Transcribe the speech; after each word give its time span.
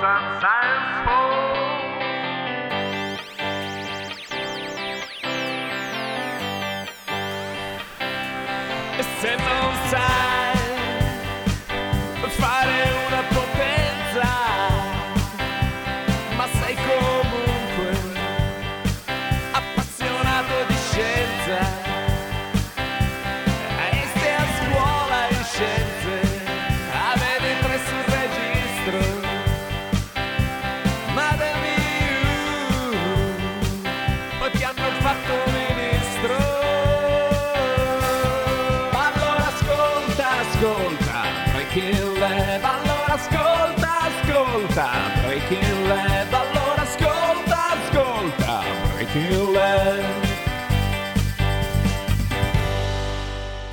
some 0.00 0.40
science 0.40 1.79
ascolta, 43.12 43.88
ascolta, 44.06 44.88
Breaking 45.24 45.88
Lab. 45.88 46.39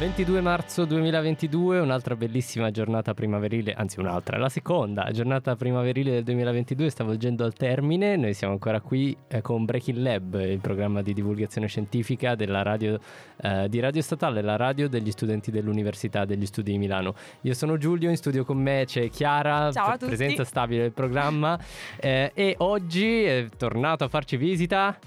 22 0.07 0.39
marzo 0.39 0.85
2022, 0.85 1.79
un'altra 1.79 2.15
bellissima 2.15 2.71
giornata 2.71 3.13
primaverile, 3.13 3.73
anzi 3.73 3.99
un'altra, 3.99 4.37
la 4.37 4.47
seconda 4.47 5.09
giornata 5.11 5.57
primaverile 5.57 6.11
del 6.11 6.23
2022 6.23 6.89
sta 6.89 7.03
volgendo 7.03 7.43
al 7.43 7.51
termine. 7.51 8.15
Noi 8.15 8.33
siamo 8.33 8.53
ancora 8.53 8.79
qui 8.79 9.15
eh, 9.27 9.41
con 9.41 9.65
Breaking 9.65 9.97
Lab, 9.97 10.39
il 10.39 10.59
programma 10.59 11.01
di 11.01 11.13
divulgazione 11.13 11.67
scientifica 11.67 12.35
della 12.35 12.61
radio, 12.61 12.97
eh, 13.41 13.67
di 13.67 13.81
Radio 13.81 14.01
Statale, 14.01 14.41
la 14.41 14.55
radio 14.55 14.87
degli 14.87 15.11
studenti 15.11 15.51
dell'Università 15.51 16.23
degli 16.23 16.45
Studi 16.45 16.71
di 16.71 16.77
Milano. 16.77 17.13
Io 17.41 17.53
sono 17.53 17.75
Giulio, 17.75 18.09
in 18.09 18.15
studio 18.15 18.45
con 18.45 18.57
me 18.57 18.83
c'è 18.85 19.09
Chiara, 19.09 19.73
Ciao 19.73 19.87
a 19.87 19.97
tutti. 19.97 20.05
presenza 20.05 20.45
stabile 20.45 20.83
del 20.83 20.93
programma 20.93 21.59
eh, 21.99 22.31
e 22.33 22.55
oggi 22.59 23.23
è 23.23 23.49
tornato 23.57 24.05
a 24.05 24.07
farci 24.07 24.37
visita 24.37 24.97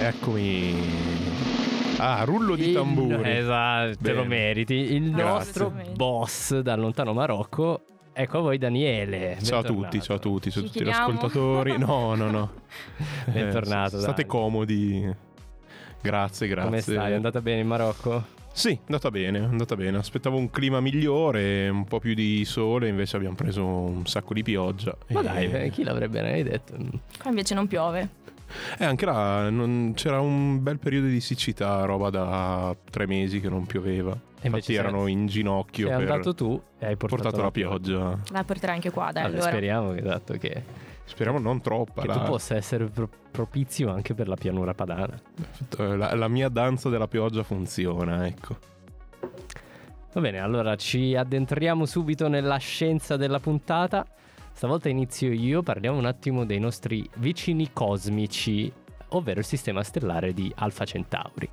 Eccomi. 0.00 1.31
Ah, 2.04 2.24
rullo 2.24 2.56
di 2.56 2.68
Il- 2.68 2.74
tamburi. 2.74 3.30
Esatto, 3.36 3.96
te 4.02 4.12
lo 4.12 4.22
Bene. 4.22 4.28
meriti. 4.34 4.74
Il 4.74 5.10
Grazie. 5.12 5.24
nostro 5.32 5.72
boss 5.94 6.58
dal 6.58 6.80
lontano 6.80 7.12
Marocco. 7.12 7.84
Ecco 8.12 8.38
a 8.38 8.40
voi 8.40 8.58
Daniele. 8.58 9.38
Ciao 9.40 9.60
a 9.60 9.62
tutti, 9.62 10.02
ciao 10.02 10.16
a 10.16 10.18
tutti, 10.18 10.50
ciao 10.50 10.64
a 10.64 10.66
tutti 10.66 10.82
gli 10.84 10.88
ascoltatori. 10.90 11.78
No, 11.78 12.14
no, 12.16 12.30
no. 12.30 12.50
Bentornato, 13.32 13.98
Eh, 13.98 14.00
state 14.00 14.26
comodi. 14.26 15.08
Grazie, 16.02 16.48
grazie. 16.48 16.68
Come 16.68 16.80
stai? 16.80 17.12
È 17.12 17.14
andata 17.14 17.40
bene 17.40 17.60
in 17.60 17.68
Marocco? 17.68 18.40
Sì, 18.52 18.72
è 18.72 18.78
andata 18.86 19.10
bene, 19.10 19.38
è 19.38 19.42
andata 19.44 19.76
bene. 19.76 19.96
Aspettavo 19.96 20.36
un 20.36 20.50
clima 20.50 20.80
migliore, 20.80 21.68
un 21.68 21.84
po' 21.84 22.00
più 22.00 22.12
di 22.14 22.44
sole, 22.44 22.88
invece 22.88 23.16
abbiamo 23.16 23.36
preso 23.36 23.64
un 23.64 24.04
sacco 24.06 24.34
di 24.34 24.42
pioggia. 24.42 24.94
Ma 25.10 25.20
E- 25.20 25.22
dai, 25.22 25.50
eh, 25.52 25.70
chi 25.70 25.84
l'avrebbe 25.84 26.20
mai 26.20 26.42
detto? 26.42 26.74
Qua 27.18 27.30
invece 27.30 27.54
non 27.54 27.66
piove. 27.68 28.20
Eh, 28.78 28.84
anche 28.84 29.04
là 29.06 29.48
non- 29.50 29.92
c'era 29.94 30.20
un 30.20 30.62
bel 30.62 30.78
periodo 30.78 31.06
di 31.06 31.20
siccità, 31.20 31.84
roba 31.84 32.10
da 32.10 32.74
tre 32.90 33.06
mesi 33.06 33.40
che 33.40 33.48
non 33.48 33.66
pioveva. 33.66 34.10
invece 34.44 34.46
Infatti 34.46 34.62
sei- 34.64 34.74
erano 34.76 35.06
in 35.06 35.26
ginocchio 35.26 35.86
Sei 35.88 35.96
per 35.98 36.10
andato 36.10 36.34
tu 36.34 36.60
e 36.78 36.86
hai 36.86 36.96
portato, 36.96 37.22
portato 37.22 37.42
la 37.44 37.50
pioggia. 37.52 38.18
La 38.32 38.42
porterai 38.44 38.74
anche 38.74 38.90
qua, 38.90 39.12
dai, 39.12 39.22
Vabbè, 39.22 39.34
allora. 39.36 39.50
Speriamo 39.50 39.92
che, 39.92 39.98
esatto, 40.00 40.32
che, 40.34 40.62
Speriamo 41.04 41.38
non 41.38 41.60
troppa. 41.60 42.00
che 42.02 42.08
la- 42.08 42.14
tu 42.18 42.22
possa 42.24 42.56
essere 42.56 42.86
pro- 42.86 43.08
propizio 43.30 43.90
anche 43.92 44.14
per 44.14 44.26
la 44.28 44.34
pianura 44.34 44.74
padana. 44.74 45.16
la, 45.76 46.14
la 46.14 46.28
mia 46.28 46.48
danza 46.48 46.88
della 46.88 47.06
pioggia 47.06 47.42
funziona, 47.44 48.26
ecco. 48.26 48.56
Va 50.14 50.20
bene, 50.20 50.40
allora 50.40 50.74
ci 50.76 51.14
addentriamo 51.14 51.86
subito 51.86 52.28
nella 52.28 52.56
scienza 52.58 53.16
della 53.16 53.38
puntata. 53.40 54.04
Stavolta 54.62 54.88
inizio 54.88 55.32
io, 55.32 55.60
parliamo 55.60 55.98
un 55.98 56.04
attimo 56.04 56.46
dei 56.46 56.60
nostri 56.60 57.04
vicini 57.16 57.72
cosmici, 57.72 58.72
ovvero 59.08 59.40
il 59.40 59.44
sistema 59.44 59.82
stellare 59.82 60.32
di 60.32 60.52
Alfa 60.54 60.84
Centauri. 60.84 61.50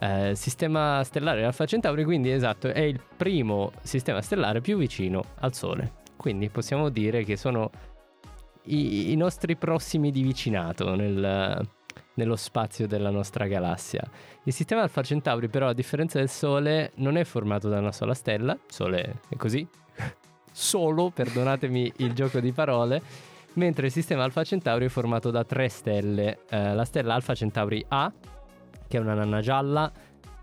Eh, 0.00 0.34
sistema 0.34 1.04
stellare 1.04 1.40
di 1.40 1.44
Alfa 1.44 1.66
Centauri, 1.66 2.04
quindi 2.04 2.30
esatto, 2.30 2.68
è 2.68 2.80
il 2.80 3.02
primo 3.18 3.72
sistema 3.82 4.22
stellare 4.22 4.62
più 4.62 4.78
vicino 4.78 5.22
al 5.40 5.52
Sole. 5.52 5.96
Quindi 6.16 6.48
possiamo 6.48 6.88
dire 6.88 7.22
che 7.22 7.36
sono 7.36 7.70
i, 8.62 9.12
i 9.12 9.16
nostri 9.16 9.54
prossimi 9.56 10.10
di 10.10 10.22
vicinato 10.22 10.94
nel- 10.94 11.68
nello 12.14 12.36
spazio 12.36 12.86
della 12.86 13.10
nostra 13.10 13.46
galassia. 13.46 14.02
Il 14.44 14.54
sistema 14.54 14.80
Alfa 14.80 15.02
Centauri, 15.02 15.48
però, 15.50 15.68
a 15.68 15.74
differenza 15.74 16.18
del 16.18 16.30
Sole, 16.30 16.92
non 16.94 17.18
è 17.18 17.24
formato 17.24 17.68
da 17.68 17.78
una 17.78 17.92
sola 17.92 18.14
stella. 18.14 18.54
Il 18.54 18.72
Sole 18.72 19.20
è 19.28 19.36
così. 19.36 19.68
Solo, 20.60 21.10
perdonatemi 21.10 21.92
il 21.98 22.14
gioco 22.14 22.40
di 22.40 22.50
parole. 22.50 23.00
Mentre 23.54 23.86
il 23.86 23.92
sistema 23.92 24.24
Alfa 24.24 24.42
Centauri 24.42 24.86
è 24.86 24.88
formato 24.88 25.30
da 25.30 25.44
tre 25.44 25.68
stelle. 25.68 26.40
Eh, 26.50 26.74
la 26.74 26.84
stella 26.84 27.14
Alfa 27.14 27.32
Centauri 27.32 27.84
A, 27.86 28.12
che 28.88 28.96
è 28.96 29.00
una 29.00 29.14
nana 29.14 29.40
gialla, 29.40 29.90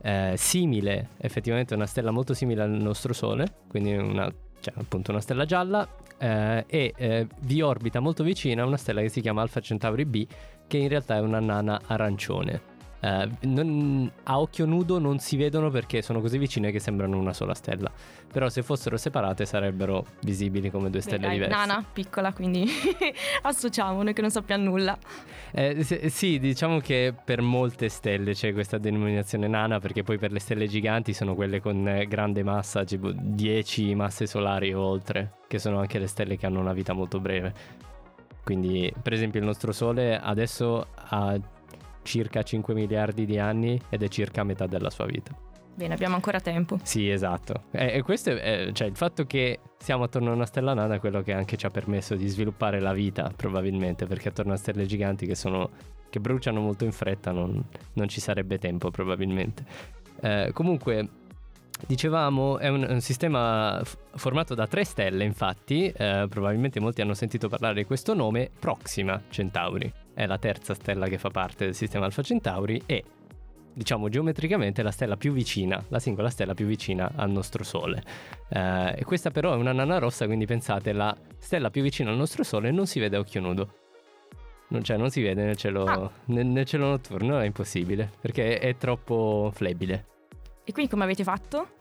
eh, 0.02 0.36
simile, 0.38 1.09
effettivamente 1.18 1.74
una 1.74 1.86
stella 1.86 2.12
molto 2.12 2.34
simile 2.34 2.62
al 2.64 2.70
nostro 2.70 3.12
Sole, 3.12 3.56
quindi 3.68 3.94
una, 3.94 4.34
cioè, 4.62 4.74
appunto 4.78 5.12
una 5.12 5.20
stella 5.20 5.44
gialla, 5.44 5.86
eh, 6.18 6.64
e 6.66 6.94
eh, 6.96 7.28
vi 7.42 7.62
orbita 7.62 8.00
molto 8.00 8.24
vicina 8.24 8.64
una 8.64 8.78
stella 8.78 9.02
che 9.02 9.09
si 9.09 9.20
chiama 9.20 9.42
Alfa 9.42 9.59
Centauri 9.59 10.06
B, 10.06 10.26
che 10.66 10.78
in 10.78 10.88
realtà 10.88 11.18
è 11.18 11.20
una 11.20 11.42
nana 11.42 11.82
arancione. 11.88 12.75
Eh, 13.05 13.29
non- 13.41 14.11
a 14.23 14.39
occhio 14.39 14.66
nudo 14.66 14.97
non 14.97 15.19
si 15.19 15.38
vedono 15.38 15.69
perché 15.69 16.01
sono 16.01 16.21
così 16.21 16.39
vicine 16.39 16.71
che 16.71 16.79
sembrano 16.79 17.19
una 17.19 17.33
sola 17.33 17.53
stella. 17.53 17.91
Però 18.31 18.49
se 18.49 18.63
fossero 18.63 18.97
separate 18.97 19.45
sarebbero 19.45 20.05
visibili 20.21 20.71
come 20.71 20.89
due 20.89 20.99
Beh, 20.99 21.05
stelle 21.05 21.27
dai, 21.27 21.33
diverse. 21.33 21.55
Nana, 21.55 21.85
piccola, 21.93 22.33
quindi 22.33 22.66
associamo 23.43 24.01
noi 24.01 24.13
che 24.13 24.21
non 24.21 24.31
sappiamo 24.31 24.63
nulla. 24.63 24.97
Eh, 25.51 25.83
se- 25.83 26.09
sì, 26.09 26.39
diciamo 26.39 26.79
che 26.79 27.13
per 27.23 27.41
molte 27.41 27.89
stelle 27.89 28.33
c'è 28.33 28.53
questa 28.53 28.79
denominazione 28.79 29.47
nana 29.47 29.79
perché 29.79 30.01
poi 30.01 30.17
per 30.17 30.31
le 30.31 30.39
stelle 30.39 30.67
giganti 30.67 31.13
sono 31.13 31.35
quelle 31.35 31.61
con 31.61 31.87
eh, 31.87 32.07
grande 32.07 32.41
massa, 32.43 32.83
tipo 32.83 33.11
10 33.13 33.93
masse 33.93 34.25
solari 34.25 34.73
o 34.73 34.81
oltre, 34.81 35.33
che 35.47 35.59
sono 35.59 35.77
anche 35.79 35.99
le 35.99 36.07
stelle 36.07 36.37
che 36.37 36.47
hanno 36.47 36.59
una 36.59 36.73
vita 36.73 36.93
molto 36.93 37.19
breve. 37.19 37.53
Quindi, 38.43 38.91
per 39.01 39.13
esempio, 39.13 39.39
il 39.39 39.45
nostro 39.45 39.72
Sole 39.72 40.19
adesso 40.19 40.87
ha 40.93 41.35
circa 42.05 42.43
5 42.43 42.73
miliardi 42.73 43.25
di 43.25 43.38
anni 43.38 43.79
ed 43.89 44.03
è 44.03 44.07
circa 44.07 44.43
metà 44.43 44.67
della 44.67 44.89
sua 44.89 45.05
vita. 45.05 45.35
Bene, 45.75 45.93
abbiamo 45.93 46.16
ancora 46.16 46.39
tempo. 46.39 46.79
Sì, 46.83 47.09
esatto. 47.09 47.63
E, 47.71 48.01
questo 48.01 48.29
è, 48.29 48.69
cioè, 48.71 48.88
il 48.88 48.95
fatto 48.95 49.25
che 49.25 49.59
siamo 49.77 50.05
attorno 50.05 50.31
a 50.31 50.33
una 50.33 50.45
stella 50.45 50.73
nana 50.73 50.95
è 50.95 50.99
quello 50.99 51.21
che 51.21 51.33
anche 51.33 51.57
ci 51.57 51.66
ha 51.66 51.69
permesso 51.69 52.16
di 52.16 52.27
sviluppare 52.29 52.79
la 52.79 52.93
vita, 52.93 53.29
probabilmente, 53.35 54.05
perché 54.05 54.29
attorno 54.29 54.53
a 54.53 54.55
stelle 54.55 54.85
giganti 54.85 55.25
che 55.25 55.35
sono 55.35 55.69
che 56.09 56.21
bruciano 56.21 56.61
molto 56.61 56.85
in 56.85 56.93
fretta 56.93 57.31
non, 57.31 57.61
non 57.93 58.07
ci 58.07 58.22
sarebbe 58.22 58.57
tempo, 58.57 58.89
probabilmente. 58.89 59.66
Eh, 60.22 60.51
comunque, 60.53 61.09
dicevamo, 61.86 62.58
è 62.58 62.68
un, 62.69 62.86
un 62.90 63.02
sistema 63.02 63.80
f- 63.84 63.97
formato 64.16 64.56
da 64.56 64.68
tre 64.68 64.84
stelle, 64.84 65.24
infatti, 65.24 65.88
eh, 65.90 66.25
probabilmente 66.30 66.80
molti 66.80 67.02
hanno 67.02 67.13
sentito 67.13 67.50
parlare 67.50 67.75
di 67.75 67.86
questo 67.86 68.13
nome, 68.13 68.50
Proxima 68.59 69.22
Centauri. 69.30 69.91
È 70.14 70.25
la 70.25 70.38
terza 70.38 70.74
stella 70.74 71.08
che 71.08 71.18
fa 71.18 71.30
parte 71.30 71.66
del 71.66 71.75
sistema 71.75 72.06
Alfa 72.06 72.22
Centauri 72.22 72.81
e 72.85 73.03
diciamo 73.74 74.08
geometricamente 74.08 74.81
la 74.84 74.91
stella 74.91 75.18
più 75.18 75.34
vicina, 75.34 75.84
la 75.90 76.00
singola 76.00 76.30
stella 76.30 76.53
più 76.53 76.66
vicina 76.66 77.12
al 77.16 77.30
nostro 77.30 77.64
Sole. 77.66 78.02
Eh, 78.47 78.96
e 78.97 79.03
questa 79.03 79.31
però 79.31 79.52
è 79.53 79.58
una 79.58 79.73
nana 79.73 79.97
rossa, 79.97 80.26
quindi 80.26 80.46
pensate, 80.46 80.94
la 80.94 81.16
stella 81.38 81.70
più 81.70 81.82
vicina 81.82 82.09
al 82.09 82.16
nostro 82.17 82.44
Sole 82.44 82.72
non 82.72 82.88
si 82.88 82.99
vede 82.99 83.17
a 83.17 83.20
occhio 83.20 83.41
nudo. 83.41 83.73
Non, 84.67 84.82
cioè, 84.84 84.97
non 84.97 85.11
si 85.11 85.22
vede 85.22 85.44
nel 85.44 85.58
cielo, 85.58 85.84
Ah. 85.84 86.09
nel, 86.26 86.46
nel 86.47 86.66
cielo 86.66 86.88
notturno, 86.88 87.38
è 87.40 87.46
impossibile, 87.46 88.09
perché 88.20 88.58
è 88.58 88.78
troppo 88.78 89.52
flebile. 89.53 90.05
E 90.64 90.72
quindi 90.72 90.90
come 90.90 91.03
avete 91.03 91.23
fatto? 91.23 91.73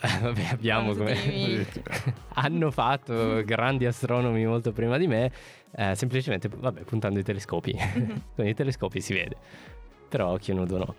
Vabbè, 0.00 0.48
abbiamo 0.50 0.94
come... 0.94 1.66
hanno 2.34 2.70
fatto 2.70 3.42
grandi 3.44 3.86
astronomi 3.86 4.44
molto 4.46 4.72
prima 4.72 4.96
di 4.96 5.06
me, 5.06 5.30
eh, 5.72 5.94
semplicemente 5.94 6.48
vabbè, 6.48 6.82
puntando 6.82 7.18
i 7.18 7.22
telescopi. 7.22 7.76
Con 8.34 8.46
i 8.46 8.54
telescopi 8.54 9.00
si 9.00 9.12
vede, 9.12 9.36
però 10.08 10.28
a 10.28 10.32
occhio 10.32 10.54
nudo 10.54 10.78
no. 10.78 10.94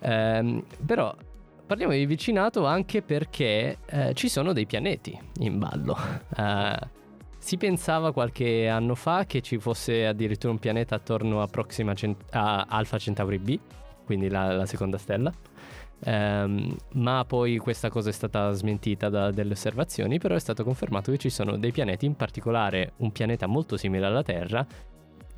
Ehm, 0.00 0.64
però 0.84 1.14
parliamo 1.66 1.92
di 1.92 2.06
vicinato 2.06 2.66
anche 2.66 3.02
perché 3.02 3.78
eh, 3.86 4.14
ci 4.14 4.28
sono 4.28 4.52
dei 4.52 4.66
pianeti 4.66 5.18
in 5.38 5.58
ballo. 5.58 5.96
Eh, 6.36 7.02
si 7.38 7.56
pensava 7.56 8.12
qualche 8.12 8.68
anno 8.68 8.94
fa 8.94 9.26
che 9.26 9.42
ci 9.42 9.58
fosse 9.58 10.06
addirittura 10.06 10.52
un 10.52 10.58
pianeta 10.58 10.94
attorno 10.94 11.42
a, 11.42 11.46
Proxima 11.46 11.92
Cent- 11.94 12.34
a 12.34 12.66
Alpha 12.68 12.98
Centauri 12.98 13.38
B, 13.38 13.58
quindi 14.04 14.28
la, 14.28 14.52
la 14.52 14.66
seconda 14.66 14.96
stella. 14.96 15.32
Ehm, 16.00 16.76
ma 16.94 17.24
poi 17.24 17.56
questa 17.58 17.88
cosa 17.88 18.10
è 18.10 18.12
stata 18.12 18.50
smentita 18.52 19.08
da 19.08 19.30
delle 19.30 19.52
osservazioni, 19.52 20.18
però 20.18 20.34
è 20.34 20.40
stato 20.40 20.64
confermato 20.64 21.10
che 21.10 21.18
ci 21.18 21.30
sono 21.30 21.56
dei 21.56 21.72
pianeti, 21.72 22.06
in 22.06 22.16
particolare 22.16 22.92
un 22.98 23.12
pianeta 23.12 23.46
molto 23.46 23.76
simile 23.76 24.06
alla 24.06 24.22
Terra, 24.22 24.66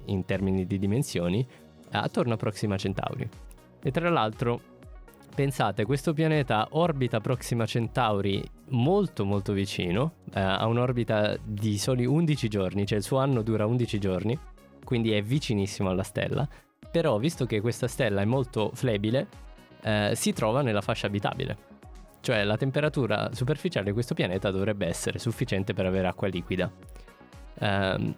in 0.07 0.25
termini 0.25 0.67
di 0.67 0.79
dimensioni, 0.79 1.47
attorno 1.91 2.35
a 2.35 2.37
Proxima 2.37 2.77
Centauri. 2.77 3.29
E 3.83 3.91
tra 3.91 4.11
l'altro, 4.11 4.61
pensate, 5.35 5.85
questo 5.85 6.13
pianeta 6.13 6.69
orbita 6.71 7.21
Proxima 7.21 7.67
Centauri 7.67 8.43
molto 8.71 9.25
molto 9.25 9.53
vicino, 9.53 10.15
eh, 10.35 10.41
ha 10.41 10.67
un'orbita 10.67 11.37
di 11.45 11.79
soli 11.79 12.05
11 12.05 12.49
giorni, 12.49 12.87
cioè 12.87 12.99
il 12.99 13.05
suo 13.05 13.19
anno 13.19 13.43
dura 13.43 13.67
11 13.67 13.99
giorni, 13.99 14.39
quindi 14.85 15.13
è 15.13 15.23
vicinissimo 15.23 15.91
alla 15.91 16.03
stella, 16.03 16.49
però 16.91 17.19
visto 17.19 17.47
che 17.47 17.61
questa 17.61 17.87
stella 17.89 18.23
è 18.23 18.25
molto 18.25 18.71
flebile, 18.75 19.45
eh, 19.87 20.13
si 20.17 20.33
trova 20.33 20.63
nella 20.63 20.81
fascia 20.81 21.07
abitabile. 21.07 21.75
Cioè 22.21 22.43
la 22.43 22.57
temperatura 22.57 23.31
superficiale 23.33 23.87
di 23.87 23.93
questo 23.93 24.15
pianeta 24.15 24.51
dovrebbe 24.51 24.87
essere 24.87 25.21
sufficiente 25.21 25.75
per 25.75 25.87
avere 25.87 26.09
acqua 26.09 26.27
liquida. 26.27 26.69
Ehm, 27.61 28.15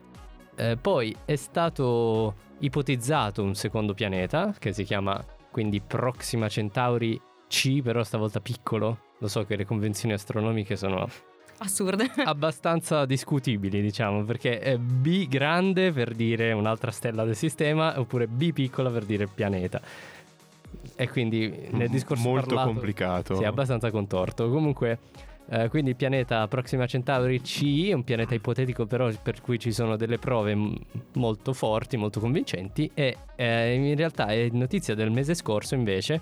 eh, 0.57 0.77
poi 0.77 1.15
è 1.27 1.37
stato 1.37 2.35
ipotizzato 2.61 3.43
un 3.43 3.55
secondo 3.55 3.93
pianeta 3.93 4.55
che 4.59 4.73
si 4.73 4.83
chiama 4.85 5.23
quindi 5.51 5.81
Proxima 5.81 6.49
Centauri 6.49 7.21
C, 7.49 7.83
però 7.83 8.03
stavolta 8.03 8.41
piccolo. 8.41 9.01
Lo 9.19 9.29
so 9.29 9.45
che 9.45 9.57
le 9.57 9.67
convenzioni 9.67 10.15
astronomiche 10.15 10.75
sono 10.75 11.07
Assurde. 11.59 12.11
abbastanza 12.25 13.05
discutibili, 13.05 13.83
diciamo, 13.83 14.25
perché 14.25 14.59
è 14.61 14.79
B 14.79 15.29
grande 15.29 15.93
per 15.93 16.15
dire 16.15 16.53
un'altra 16.53 16.91
stella 16.93 17.25
del 17.25 17.37
sistema, 17.37 17.99
oppure 17.99 18.27
B 18.27 18.53
piccola 18.53 18.91
per 18.91 19.05
dire 19.05 19.27
pianeta. 19.27 19.81
E 20.97 21.09
quindi 21.09 21.69
nel 21.71 21.89
discorso 21.89 22.29
Molto 22.29 22.47
parlato- 22.47 22.71
complicato. 22.71 23.35
Sì, 23.37 23.45
abbastanza 23.45 23.91
contorto. 23.91 24.51
Comunque, 24.51 24.99
eh, 25.51 25.69
quindi 25.69 25.91
il 25.91 25.97
pianeta 25.97 26.47
Proxima 26.49 26.87
Centauri 26.87 27.41
C 27.41 27.89
è 27.89 27.93
un 27.93 28.05
pianeta 28.05 28.35
ipotetico, 28.35 28.87
però 28.87 29.11
per 29.23 29.41
cui 29.41 29.59
ci 29.59 29.73
sono 29.73 29.97
delle 29.97 30.19
prove 30.19 30.55
m- 30.55 30.77
molto 31.15 31.53
forti, 31.53 31.97
molto 31.97 32.21
convincenti. 32.21 32.91
E 32.95 33.17
eh, 33.37 33.75
in 33.75 33.97
realtà 33.97 34.27
è 34.27 34.49
notizia 34.53 34.95
del 34.95 35.11
mese 35.11 35.35
scorso, 35.35 35.75
invece, 35.75 36.21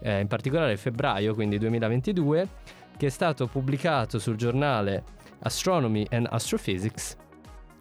eh, 0.00 0.20
in 0.20 0.26
particolare 0.26 0.76
febbraio, 0.76 1.34
quindi 1.34 1.58
2022, 1.58 2.48
che 2.96 3.06
è 3.06 3.10
stato 3.10 3.46
pubblicato 3.46 4.18
sul 4.18 4.36
giornale 4.36 5.04
Astronomy 5.40 6.04
and 6.10 6.26
Astrophysics 6.30 7.16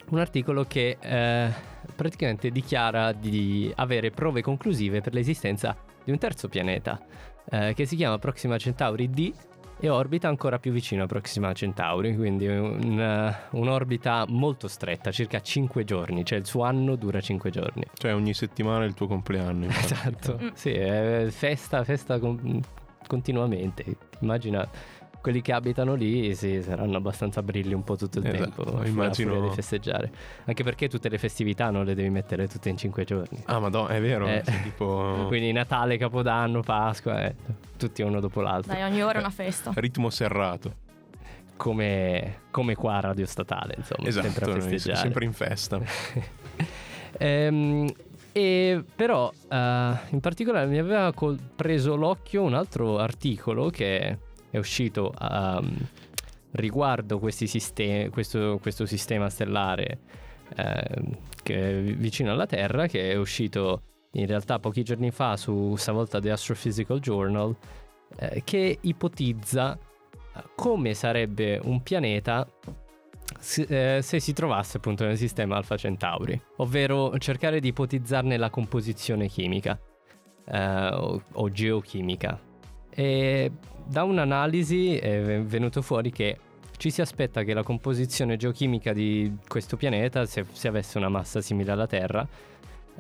un 0.10 0.20
articolo 0.20 0.64
che 0.64 0.98
eh, 1.00 1.50
praticamente 1.96 2.50
dichiara 2.50 3.12
di 3.12 3.72
avere 3.76 4.10
prove 4.12 4.42
conclusive 4.42 5.02
per 5.02 5.14
l'esistenza 5.14 5.76
di 6.08 6.14
un 6.14 6.20
terzo 6.20 6.48
pianeta 6.48 6.98
eh, 7.50 7.74
che 7.74 7.86
si 7.86 7.98
chiama 7.98 8.18
Proxima 8.18 8.58
Centauri 8.58 9.10
D 9.10 9.34
e 9.78 9.90
orbita 9.90 10.30
ancora 10.30 10.58
più 10.58 10.72
vicino 10.72 11.04
a 11.04 11.06
Proxima 11.06 11.52
Centauri, 11.52 12.16
quindi 12.16 12.48
un, 12.48 12.98
eh, 13.00 13.36
un'orbita 13.52 14.24
molto 14.30 14.70
stretta, 14.70 15.12
circa 15.12 15.42
5 15.42 15.84
giorni, 15.84 16.24
cioè 16.24 16.40
il 16.40 16.46
suo 16.46 16.64
anno 16.64 16.96
dura 16.96 17.20
5 17.20 17.50
giorni. 17.50 17.84
Cioè 17.94 18.14
ogni 18.16 18.34
settimana 18.34 18.86
è 18.86 18.88
il 18.88 18.94
tuo 18.94 19.08
compleanno. 19.08 19.68
Esatto, 19.70 20.40
Mm. 20.42 20.48
sì, 20.54 20.72
è 20.72 21.28
festa, 21.30 21.84
festa 21.84 22.18
con- 22.20 22.62
continuamente. 23.06 23.84
Immagina 24.22 24.68
quelli 25.28 25.42
che 25.42 25.52
abitano 25.52 25.94
lì 25.94 26.34
sì, 26.36 26.62
saranno 26.62 26.96
abbastanza 26.96 27.44
brilli 27.44 27.74
un 27.74 27.84
po' 27.84 27.98
tutto 27.98 28.20
il 28.20 28.28
Esatto, 28.28 28.64
tempo. 28.64 28.86
immagino- 28.86 29.42
di 29.42 29.54
festeggiare. 29.54 30.10
Anche 30.46 30.64
perché 30.64 30.88
tutte 30.88 31.10
le 31.10 31.18
festività 31.18 31.70
non 31.70 31.84
le 31.84 31.96
devi 31.96 32.10
mettere 32.10 32.48
tutte 32.48 32.70
in 32.70 32.78
5 32.78 33.04
giorni. 33.04 33.44
Ah, 33.44 33.60
madonna, 33.60 33.90
è 33.90 34.00
vero. 34.00 34.26
Eh. 34.26 34.42
tipo 34.64 35.26
Quindi 35.28 35.52
Natale, 35.52 35.98
Capodanno, 35.98 36.62
Pasqua, 36.62 37.26
eh, 37.26 37.36
tutti 37.76 38.02
uno 38.04 38.22
dopo 38.22 38.40
l'altro. 38.40 38.72
Dai, 38.72 38.84
ogni 38.84 39.04
ora 39.04 39.18
è 39.18 39.20
una 39.20 39.30
festa. 39.30 39.74
ritmo 39.76 40.10
serrato. 40.10 40.86
Come, 41.58 42.44
come 42.50 42.76
qua 42.76 42.96
a 42.96 43.00
Radio 43.02 43.26
Statale, 43.26 43.74
insomma, 43.80 44.08
Esatto, 44.08 44.28
sempre 44.30 44.46
a 44.46 44.48
noi 44.48 44.62
festeggiare. 44.62 44.98
sempre 45.02 45.26
in 45.26 45.34
festa. 45.34 45.82
Ehm, 47.20 47.92
e 48.32 48.84
però 48.96 49.32
eh, 49.50 49.56
in 50.10 50.20
particolare 50.22 50.68
mi 50.68 50.78
aveva 50.78 51.12
col- 51.14 51.40
preso 51.56 51.96
l'occhio 51.96 52.44
un 52.44 52.54
altro 52.54 53.00
articolo 53.00 53.70
che 53.72 54.18
è 54.50 54.58
uscito 54.58 55.14
ehm, 55.20 55.76
riguardo 56.52 57.22
sistemi, 57.30 58.10
questo, 58.10 58.58
questo 58.62 58.86
sistema 58.86 59.30
stellare 59.30 60.00
ehm, 60.56 61.18
che 61.44 61.70
è 61.70 61.82
vicino 61.82 62.32
alla 62.32 62.46
Terra 62.46 62.88
che 62.88 63.12
è 63.12 63.16
uscito 63.16 63.82
in 64.12 64.26
realtà 64.26 64.60
pochi 64.60 64.84
giorni 64.84 65.12
fa 65.12 65.38
su 65.38 65.76
stavolta 65.76 66.20
The 66.20 66.32
Astrophysical 66.32 67.00
Journal 67.00 67.56
eh, 68.18 68.42
che 68.44 68.78
ipotizza 68.82 69.78
eh, 69.78 70.44
come 70.56 70.94
sarebbe 70.94 71.60
un 71.64 71.84
pianeta 71.84 72.48
se, 73.40 73.98
eh, 73.98 74.02
se 74.02 74.20
si 74.20 74.34
trovasse 74.34 74.78
appunto 74.78 75.06
nel 75.06 75.18
sistema 75.18 75.58
Alpha 75.58 75.76
Centauri, 75.76 76.40
ovvero 76.58 77.18
cercare 77.18 77.60
di 77.60 77.68
ipotizzarne 77.70 78.38
la 78.38 78.50
composizione 78.50 79.28
chimica 79.28 79.78
eh, 80.46 80.88
o, 80.88 81.22
o 81.34 81.50
geochimica. 81.50 82.40
E 82.90 83.52
da 83.88 84.04
un'analisi 84.04 84.98
è 84.98 85.42
venuto 85.42 85.82
fuori 85.82 86.12
che 86.12 86.38
ci 86.78 86.92
si 86.92 87.02
aspetta 87.02 87.44
che 87.44 87.54
la 87.54 87.64
composizione 87.64 88.38
geochimica 88.38 88.94
di 88.94 89.36
questo 89.48 89.78
pianeta, 89.78 90.26
se, 90.26 90.46
se 90.52 90.68
avesse 90.68 90.98
una 90.98 91.10
massa 91.10 91.42
simile 91.42 91.72
alla 91.72 91.88
Terra, 91.88 92.28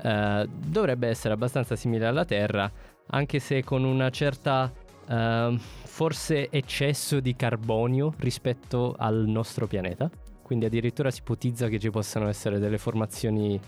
eh, 0.01 0.47
dovrebbe 0.49 1.07
essere 1.07 1.33
abbastanza 1.33 1.75
simile 1.75 2.07
alla 2.07 2.25
Terra, 2.25 2.71
anche 3.07 3.39
se 3.39 3.63
con 3.63 3.83
una 3.83 4.09
certa 4.09 4.71
ehm, 5.07 5.57
forse 5.57 6.49
eccesso 6.49 7.19
di 7.19 7.35
carbonio 7.35 8.13
rispetto 8.17 8.95
al 8.97 9.25
nostro 9.27 9.67
pianeta. 9.67 10.09
Quindi 10.41 10.65
addirittura 10.65 11.11
si 11.11 11.19
ipotizza 11.19 11.67
che 11.67 11.77
ci 11.77 11.89
possano 11.89 12.27
essere 12.29 12.57
delle 12.59 12.77
formazioni 12.77 13.59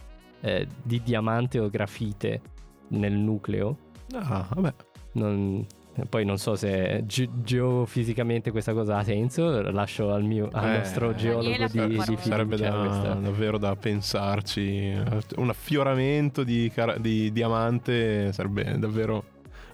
eh, 0.41 0.67
di 0.81 1.01
diamante 1.03 1.59
o 1.59 1.69
grafite 1.69 2.41
nel 2.89 3.13
nucleo. 3.13 3.77
Ah, 4.13 4.47
vabbè. 4.49 4.73
Non- 5.13 5.65
poi 6.07 6.23
non 6.25 6.37
so 6.37 6.55
se 6.55 7.03
ge- 7.05 7.29
geofisicamente 7.43 8.51
questa 8.51 8.73
cosa 8.73 8.97
ha 8.97 9.03
senso, 9.03 9.61
lascio 9.71 10.11
al, 10.13 10.23
mio, 10.23 10.49
al 10.51 10.69
Eh, 10.69 10.77
nostro 10.77 11.13
geologo 11.15 11.49
di, 11.49 11.67
di 11.87 11.95
parlare. 11.95 12.17
Sarebbe 12.21 12.55
da- 12.57 13.13
davvero 13.21 13.57
da 13.57 13.75
pensarci. 13.75 14.93
Un 15.37 15.49
affioramento 15.49 16.43
di, 16.43 16.71
cara- 16.73 16.97
di 16.97 17.31
diamante 17.31 18.31
sarebbe 18.33 18.77
davvero 18.77 19.23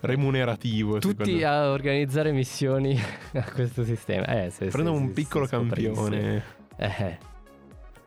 remunerativo. 0.02 1.00
Tutti 1.00 1.44
a 1.44 1.70
organizzare 1.72 2.32
missioni 2.32 2.98
a 3.34 3.44
questo 3.52 3.84
sistema. 3.84 4.26
Eh, 4.44 4.50
se, 4.52 4.68
Prendiamo 4.68 4.98
se- 4.98 5.04
un 5.04 5.08
se 5.10 5.14
piccolo 5.14 5.46
campione. 5.46 6.44
Eh, 6.78 7.18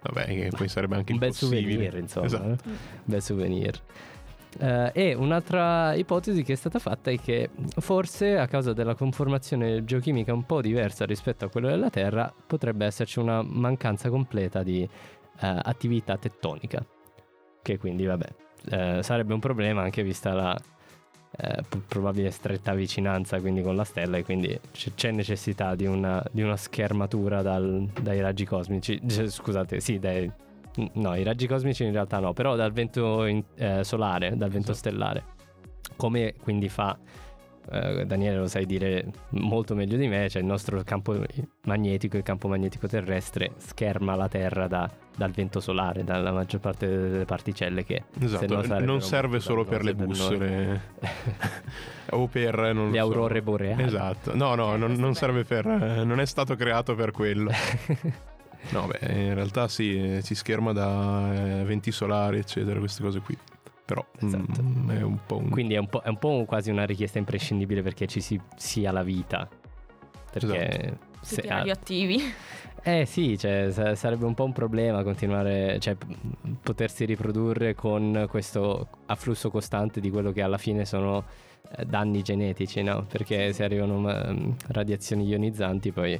Vabbè, 0.00 0.26
che 0.26 0.50
poi 0.56 0.68
sarebbe 0.68 0.94
anche 0.94 1.12
un 1.12 1.18
bel 1.18 1.32
souvenir, 1.34 1.96
insomma. 1.96 2.26
Esatto. 2.26 2.68
eh. 2.68 2.72
Bel 3.04 3.20
souvenir. 3.20 3.80
Eh, 4.60 4.90
e 4.92 5.14
un'altra 5.14 5.94
ipotesi 5.94 6.42
che 6.42 6.54
è 6.54 6.56
stata 6.56 6.80
fatta 6.80 7.12
è 7.12 7.18
che 7.18 7.50
forse 7.78 8.38
a 8.38 8.48
causa 8.48 8.72
della 8.72 8.94
conformazione 8.94 9.84
geochimica 9.84 10.32
un 10.32 10.44
po' 10.44 10.60
diversa 10.60 11.04
rispetto 11.04 11.44
a 11.44 11.48
quella 11.48 11.68
della 11.68 11.90
Terra 11.90 12.32
potrebbe 12.46 12.84
esserci 12.84 13.20
una 13.20 13.40
mancanza 13.42 14.10
completa 14.10 14.62
di 14.64 14.82
eh, 14.82 14.88
attività 15.40 16.16
tettonica. 16.16 16.84
Che 17.62 17.78
quindi, 17.78 18.04
vabbè, 18.04 18.26
eh, 18.70 19.02
sarebbe 19.02 19.32
un 19.32 19.40
problema 19.40 19.82
anche 19.82 20.02
vista 20.02 20.32
la 20.32 20.60
eh, 21.36 21.62
probabile 21.86 22.30
stretta 22.30 22.72
vicinanza 22.74 23.38
quindi 23.38 23.60
con 23.60 23.76
la 23.76 23.84
stella 23.84 24.16
e 24.16 24.24
quindi 24.24 24.58
c- 24.72 24.94
c'è 24.94 25.10
necessità 25.10 25.74
di 25.74 25.84
una, 25.84 26.24
di 26.32 26.42
una 26.42 26.56
schermatura 26.56 27.42
dal- 27.42 27.88
dai 28.00 28.20
raggi 28.20 28.44
cosmici. 28.44 29.00
Cioè, 29.06 29.28
Scusate, 29.28 29.80
sì, 29.80 29.98
dai, 29.98 30.30
No, 30.94 31.14
i 31.16 31.23
raggi 31.25 31.47
cosmici 31.47 31.85
in 31.85 31.92
realtà 31.92 32.18
no, 32.20 32.32
però 32.32 32.54
dal 32.54 32.73
vento 32.73 33.25
in- 33.26 33.42
eh, 33.56 33.82
solare, 33.85 34.37
dal 34.37 34.50
vento 34.50 34.70
Esatto. 34.73 34.88
stellare. 34.88 35.25
Come 35.97 36.35
quindi 36.40 36.68
fa, 36.68 36.97
eh, 37.70 38.06
Daniele 38.06 38.37
lo 38.37 38.47
sai 38.47 38.64
dire 38.64 39.06
molto 39.30 39.75
meglio 39.75 39.97
di 39.97 40.06
me, 40.06 40.28
cioè 40.28 40.40
il 40.40 40.47
nostro 40.47 40.80
campo 40.85 41.16
magnetico, 41.64 42.16
il 42.16 42.23
campo 42.23 42.47
magnetico 42.47 42.87
terrestre 42.87 43.52
scherma 43.56 44.14
la 44.14 44.28
Terra 44.28 44.68
da- 44.68 44.88
dal 45.16 45.32
vento 45.32 45.58
solare, 45.58 46.04
dalla 46.04 46.30
maggior 46.30 46.61
parte 46.61 46.87
delle 46.87 47.25
particelle 47.25 47.82
che 47.85 48.04
se 48.16 48.25
Esatto, 48.26 48.47
sarebbero 48.62 48.85
non 48.85 49.00
serve 49.02 49.40
solo 49.40 49.64
per 49.64 49.82
le 49.82 49.94
bussole 49.97 50.80
o 52.11 52.26
per 52.28 52.56
Le 52.56 52.92
so. 52.92 52.99
aurore 53.00 53.42
boreali. 53.42 53.82
Esatto, 53.82 54.37
no, 54.37 54.54
no, 54.54 54.75
Eh, 54.75 54.78
non, 54.78 54.92
non 54.92 55.14
serve 55.14 55.42
per. 55.44 55.66
eh, 55.66 56.04
Non 56.04 56.20
è 56.20 56.25
stato 56.26 56.54
creato 56.54 56.94
per 56.94 57.11
quello. 57.11 57.50
No, 58.70 58.86
beh, 58.86 58.98
in 59.12 59.34
realtà 59.34 59.68
sì, 59.68 60.16
eh, 60.16 60.20
si 60.22 60.34
scherma 60.34 60.72
da 60.72 61.60
eh, 61.60 61.64
venti 61.64 61.90
solari, 61.92 62.38
eccetera, 62.38 62.78
queste 62.78 63.02
cose 63.02 63.20
qui. 63.20 63.36
Però 63.84 64.04
Esatto. 64.20 64.62
mm, 64.62 64.90
è 64.90 65.02
un 65.02 65.18
po' 65.24 65.38
un. 65.38 65.48
Quindi 65.48 65.74
è 65.74 65.78
un 65.78 65.88
po', 65.88 66.02
è 66.02 66.08
un 66.08 66.18
po' 66.18 66.44
quasi 66.46 66.70
una 66.70 66.84
richiesta 66.84 67.18
imprescindibile 67.18 67.82
perché 67.82 68.06
ci 68.06 68.20
si, 68.20 68.38
sia 68.56 68.92
la 68.92 69.02
vita. 69.02 69.48
Perché 70.30 70.98
se- 71.20 71.36
Tutti 71.36 71.48
ah, 71.48 71.56
radioattivi. 71.56 72.20
Eh 72.80 73.04
sì, 73.06 73.36
cioè, 73.36 73.70
sa- 73.70 73.94
sarebbe 73.96 74.24
un 74.24 74.34
po' 74.34 74.44
un 74.44 74.52
problema 74.52 75.02
continuare, 75.02 75.78
cioè 75.80 75.94
p- 75.96 76.06
potersi 76.62 77.04
riprodurre 77.04 77.74
con 77.74 78.26
questo 78.30 78.88
afflusso 79.06 79.50
costante 79.50 80.00
di 80.00 80.10
quello 80.10 80.30
che 80.32 80.42
alla 80.42 80.56
fine 80.58 80.84
sono 80.86 81.24
eh, 81.76 81.84
danni 81.84 82.22
genetici, 82.22 82.82
no? 82.82 83.04
Perché 83.04 83.52
se 83.52 83.64
arrivano 83.64 83.98
ma- 83.98 84.34
radiazioni 84.68 85.26
ionizzanti 85.26 85.90
poi... 85.92 86.18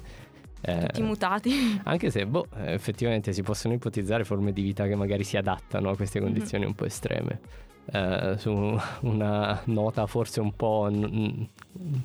eh, 0.61 0.87
Tutti 0.87 1.03
mutati. 1.03 1.81
anche 1.85 2.11
se, 2.11 2.27
boh, 2.27 2.47
eh, 2.57 2.73
effettivamente 2.73 3.33
si 3.33 3.43
possono 3.43 3.75
ipotizzare 3.75 4.25
forme 4.25 4.53
di 4.53 4.63
vita 4.63 4.87
che 4.87 4.95
magari 4.95 5.25
si 5.25 5.37
adattano 5.37 5.91
a 5.91 5.97
queste 5.97 6.21
condizioni 6.21 6.65
un 6.65 6.75
po' 6.75 6.85
estreme. 6.85 7.41
Eh, 7.91 8.35
su 8.37 8.79
una 9.01 9.63
nota 9.65 10.07
forse 10.07 10.41
un 10.41 10.55
po' 10.55 10.89
n- 10.91 11.49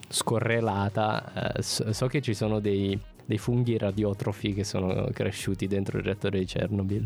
scorrelata, 0.08 1.56
eh, 1.56 1.62
so, 1.62 1.92
so 1.92 2.08
che 2.08 2.22
ci 2.22 2.34
sono 2.34 2.60
dei, 2.60 2.98
dei 3.26 3.38
funghi 3.38 3.78
radiotrofi 3.78 4.54
che 4.54 4.64
sono 4.64 5.10
cresciuti 5.12 5.68
dentro 5.68 5.98
il 5.98 6.06
reattore 6.06 6.40
di 6.40 6.46
Chernobyl, 6.46 7.06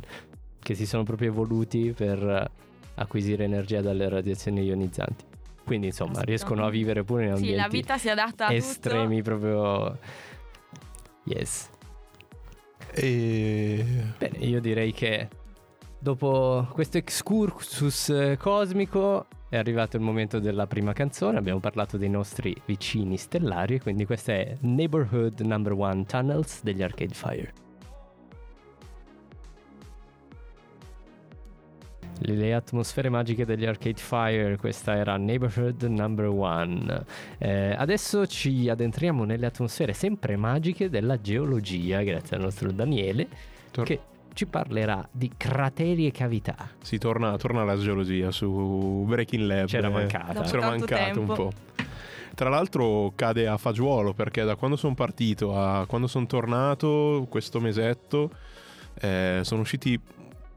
che 0.59 0.75
si 0.75 0.85
sono 0.85 1.03
proprio 1.03 1.29
evoluti 1.29 1.91
per 1.95 2.51
acquisire 2.95 3.45
energia 3.45 3.81
dalle 3.81 4.09
radiazioni 4.09 4.61
ionizzanti. 4.63 5.23
Quindi, 5.63 5.87
insomma, 5.87 6.21
riescono 6.21 6.65
a 6.65 6.69
vivere 6.69 7.03
pure 7.03 7.25
in 7.25 7.31
ambienti 7.31 7.51
Sì, 7.51 7.59
la 7.59 7.67
vita 7.67 7.97
si 7.97 8.09
adatta 8.09 8.47
a 8.47 8.53
estremi 8.53 9.21
proprio... 9.21 9.97
Yes. 11.27 11.69
E... 12.93 13.85
Bene, 14.17 14.37
io 14.39 14.61
direi 14.61 14.93
che 14.93 15.27
dopo 15.99 16.67
questo 16.71 16.97
excursus 16.97 18.09
eh, 18.09 18.37
cosmico 18.37 19.25
è 19.49 19.57
arrivato 19.57 19.97
il 19.97 20.03
momento 20.03 20.39
della 20.39 20.67
prima 20.67 20.93
canzone. 20.93 21.37
Abbiamo 21.37 21.59
parlato 21.59 21.97
dei 21.97 22.09
nostri 22.09 22.55
vicini 22.65 23.17
stellari, 23.17 23.79
quindi 23.79 24.05
questa 24.05 24.33
è 24.33 24.55
Neighborhood 24.61 25.41
Number 25.41 25.73
One 25.73 26.05
Tunnels 26.05 26.63
degli 26.63 26.81
Arcade 26.81 27.13
Fire. 27.13 27.66
Le 32.29 32.53
atmosfere 32.53 33.07
magiche 33.07 33.45
degli 33.45 33.65
Arcade 33.65 34.01
Fire, 34.01 34.57
questa 34.57 34.97
era 34.97 35.15
Neighborhood 35.15 35.81
Number 35.83 36.25
One. 36.25 37.05
Eh, 37.37 37.73
adesso 37.73 38.27
ci 38.27 38.67
addentriamo 38.67 39.23
nelle 39.23 39.45
atmosfere 39.45 39.93
sempre 39.93 40.35
magiche 40.35 40.89
della 40.89 41.21
geologia, 41.21 42.01
grazie 42.01 42.35
al 42.35 42.41
nostro 42.41 42.69
Daniele, 42.73 43.27
Tor- 43.71 43.85
che 43.85 43.99
ci 44.33 44.45
parlerà 44.45 45.07
di 45.09 45.31
crateri 45.37 46.05
e 46.05 46.11
cavità. 46.11 46.69
Si 46.81 46.97
torna, 46.97 47.37
torna 47.37 47.61
alla 47.61 47.77
geologia 47.77 48.29
su 48.31 49.05
Breaking 49.07 49.47
Lab. 49.47 49.67
C'era 49.67 49.87
eh, 49.87 49.91
mancata. 49.91 50.41
C'era 50.41 50.69
mancato 50.69 51.21
un 51.21 51.27
po'. 51.27 51.51
Tra 52.35 52.49
l'altro 52.49 53.13
cade 53.15 53.47
a 53.47 53.55
fagiolo 53.55 54.13
perché 54.13 54.43
da 54.43 54.55
quando 54.55 54.75
sono 54.75 54.95
partito 54.95 55.57
a 55.57 55.85
quando 55.87 56.07
sono 56.07 56.25
tornato 56.27 57.25
questo 57.29 57.61
mesetto 57.61 58.29
eh, 58.99 59.39
sono 59.43 59.61
usciti 59.61 59.99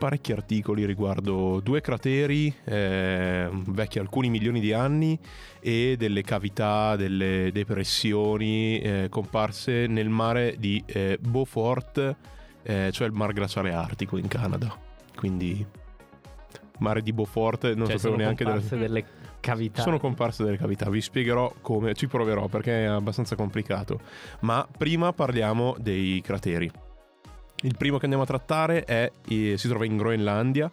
parecchi 0.00 0.32
articoli 0.32 0.86
riguardo 0.86 1.60
due 1.60 1.82
crateri 1.82 2.52
eh, 2.64 3.50
vecchi 3.52 3.98
alcuni 3.98 4.30
milioni 4.30 4.58
di 4.58 4.72
anni 4.72 5.18
e 5.60 5.96
delle 5.98 6.22
cavità, 6.22 6.96
delle 6.96 7.50
depressioni 7.52 8.80
eh, 8.80 9.06
comparse 9.10 9.86
nel 9.88 10.08
mare 10.08 10.56
di 10.58 10.82
eh, 10.86 11.18
Beaufort, 11.20 12.16
eh, 12.62 12.88
cioè 12.90 13.06
il 13.06 13.12
mar 13.12 13.34
glaciale 13.34 13.74
artico 13.74 14.16
in 14.16 14.26
Canada. 14.26 14.74
Quindi 15.14 15.66
mare 16.78 17.02
di 17.02 17.12
Beaufort, 17.12 17.74
non 17.74 17.86
cioè, 17.86 17.98
sapevo 17.98 18.16
neanche 18.16 18.44
comparse 18.44 18.78
delle 18.78 19.04
cavità. 19.38 19.82
Sono 19.82 19.98
comparse 19.98 20.44
delle 20.44 20.56
cavità, 20.56 20.88
vi 20.88 21.02
spiegherò 21.02 21.52
come, 21.60 21.92
ci 21.92 22.06
proverò 22.06 22.46
perché 22.46 22.84
è 22.84 22.86
abbastanza 22.86 23.36
complicato. 23.36 24.00
Ma 24.40 24.66
prima 24.78 25.12
parliamo 25.12 25.76
dei 25.78 26.22
crateri. 26.22 26.88
Il 27.62 27.76
primo 27.76 27.98
che 27.98 28.04
andiamo 28.04 28.24
a 28.24 28.26
trattare 28.26 28.84
è, 28.84 29.10
eh, 29.28 29.58
si 29.58 29.68
trova 29.68 29.84
in 29.84 29.98
Groenlandia 29.98 30.70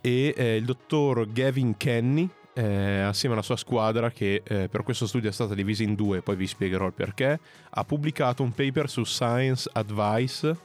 e 0.00 0.32
eh, 0.36 0.56
il 0.56 0.64
dottor 0.64 1.30
Gavin 1.32 1.76
Kenny, 1.76 2.28
eh, 2.52 3.00
assieme 3.00 3.34
alla 3.34 3.42
sua 3.42 3.56
squadra, 3.56 4.10
che 4.10 4.42
eh, 4.44 4.68
per 4.68 4.84
questo 4.84 5.06
studio 5.06 5.28
è 5.28 5.32
stata 5.32 5.54
divisa 5.54 5.82
in 5.82 5.94
due, 5.94 6.22
poi 6.22 6.36
vi 6.36 6.46
spiegherò 6.46 6.86
il 6.86 6.92
perché, 6.92 7.40
ha 7.70 7.84
pubblicato 7.84 8.42
un 8.42 8.52
paper 8.52 8.88
su 8.88 9.02
Science 9.04 9.68
Advice, 9.72 10.56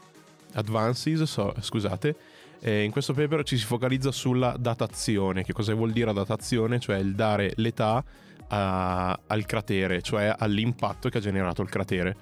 Advances, 0.53 1.23
so- 1.23 1.53
scusate, 1.59 2.15
e 2.59 2.83
in 2.83 2.91
questo 2.91 3.13
paper 3.13 3.43
ci 3.43 3.57
si 3.57 3.65
focalizza 3.65 4.11
sulla 4.11 4.55
datazione. 4.57 5.43
Che 5.43 5.53
cosa 5.53 5.73
vuol 5.73 5.91
dire 5.91 6.13
datazione? 6.13 6.79
Cioè 6.79 6.97
il 6.97 7.15
dare 7.15 7.51
l'età 7.55 8.03
a- 8.47 9.19
al 9.27 9.45
cratere, 9.45 10.01
cioè 10.01 10.33
all'impatto 10.37 11.09
che 11.09 11.17
ha 11.17 11.21
generato 11.21 11.61
il 11.61 11.69
cratere. 11.69 12.15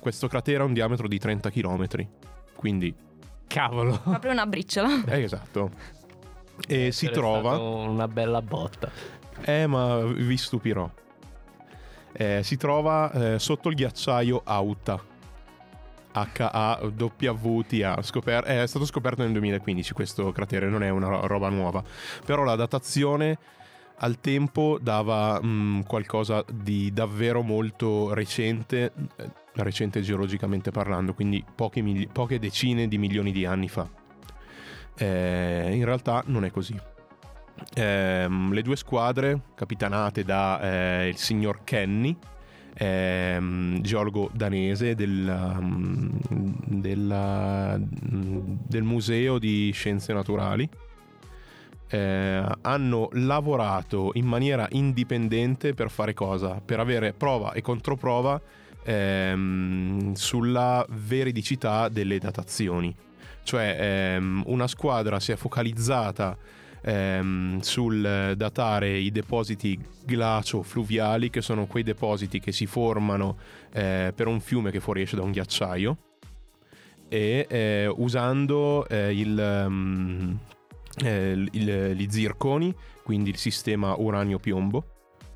Questo 0.00 0.28
cratere 0.28 0.62
ha 0.62 0.64
un 0.64 0.72
diametro 0.72 1.08
di 1.08 1.18
30 1.18 1.50
km, 1.50 1.86
quindi 2.58 2.92
Cavolo. 3.46 3.98
Proprio 4.02 4.32
una 4.32 4.46
briciola. 4.46 5.04
è 5.04 5.14
esatto. 5.22 5.70
E 6.66 6.90
si 6.90 7.08
trova... 7.08 7.56
una 7.56 8.08
bella 8.08 8.42
botta. 8.42 8.90
Eh, 9.42 9.66
ma 9.66 10.00
vi 10.04 10.36
stupirò. 10.36 10.90
Eh, 12.12 12.42
si 12.42 12.56
trova 12.56 13.10
eh, 13.12 13.38
sotto 13.38 13.68
il 13.68 13.76
ghiacciaio 13.76 14.42
Auta. 14.44 15.00
H-A-W-T-A. 16.12 18.02
Scoper- 18.02 18.48
eh, 18.48 18.62
è 18.64 18.66
stato 18.66 18.84
scoperto 18.84 19.22
nel 19.22 19.30
2015 19.32 19.92
questo 19.92 20.32
cratere, 20.32 20.68
non 20.68 20.82
è 20.82 20.88
una 20.88 21.06
ro- 21.06 21.26
roba 21.26 21.48
nuova. 21.48 21.82
Però 22.24 22.42
la 22.42 22.56
datazione 22.56 23.38
al 23.98 24.20
tempo 24.20 24.78
dava 24.80 25.40
mm, 25.42 25.80
qualcosa 25.80 26.44
di 26.52 26.92
davvero 26.92 27.42
molto 27.42 28.12
recente, 28.12 28.92
eh, 29.16 29.30
recente 29.54 30.00
geologicamente 30.00 30.70
parlando, 30.70 31.14
quindi 31.14 31.44
poche, 31.54 31.80
mili- 31.82 32.08
poche 32.10 32.38
decine 32.38 32.86
di 32.86 32.98
milioni 32.98 33.32
di 33.32 33.44
anni 33.44 33.68
fa. 33.68 33.88
Eh, 34.96 35.70
in 35.72 35.84
realtà 35.84 36.22
non 36.26 36.44
è 36.44 36.50
così. 36.50 36.78
Ehm, 37.74 38.52
le 38.52 38.62
due 38.62 38.76
squadre, 38.76 39.40
capitanate 39.54 40.22
da 40.22 40.60
eh, 40.60 41.08
il 41.08 41.16
signor 41.16 41.64
Kenny, 41.64 42.16
ehm, 42.74 43.80
geologo 43.80 44.30
danese 44.32 44.94
del, 44.94 45.54
um, 45.58 46.18
della- 46.66 47.76
mm, 47.78 48.54
del 48.66 48.82
Museo 48.84 49.38
di 49.38 49.70
Scienze 49.72 50.12
Naturali, 50.12 50.68
eh, 51.88 52.44
hanno 52.60 53.08
lavorato 53.12 54.10
in 54.14 54.26
maniera 54.26 54.66
indipendente 54.70 55.74
per 55.74 55.90
fare 55.90 56.14
cosa? 56.14 56.60
Per 56.64 56.78
avere 56.80 57.12
prova 57.12 57.52
e 57.52 57.60
controprova 57.60 58.40
ehm, 58.82 60.12
sulla 60.12 60.84
veridicità 60.88 61.88
delle 61.88 62.18
datazioni. 62.18 62.94
Cioè 63.42 63.76
ehm, 63.78 64.42
una 64.46 64.66
squadra 64.66 65.20
si 65.20 65.32
è 65.32 65.36
focalizzata 65.36 66.36
ehm, 66.82 67.60
sul 67.60 68.34
datare 68.36 68.98
i 68.98 69.10
depositi 69.10 69.78
glacio-fluviali, 70.04 71.30
che 71.30 71.40
sono 71.40 71.66
quei 71.66 71.82
depositi 71.82 72.40
che 72.40 72.52
si 72.52 72.66
formano 72.66 73.36
eh, 73.72 74.12
per 74.14 74.26
un 74.26 74.40
fiume 74.40 74.70
che 74.70 74.80
fuoriesce 74.80 75.16
da 75.16 75.22
un 75.22 75.30
ghiacciaio, 75.30 75.96
e 77.08 77.46
eh, 77.48 77.92
usando 77.96 78.86
eh, 78.86 79.18
il, 79.18 79.38
ehm, 79.38 80.38
eh, 81.02 81.32
il- 81.52 81.92
gli 81.94 82.06
zirconi, 82.10 82.74
quindi 83.02 83.30
il 83.30 83.36
sistema 83.36 83.94
uranio-piombo. 83.96 84.84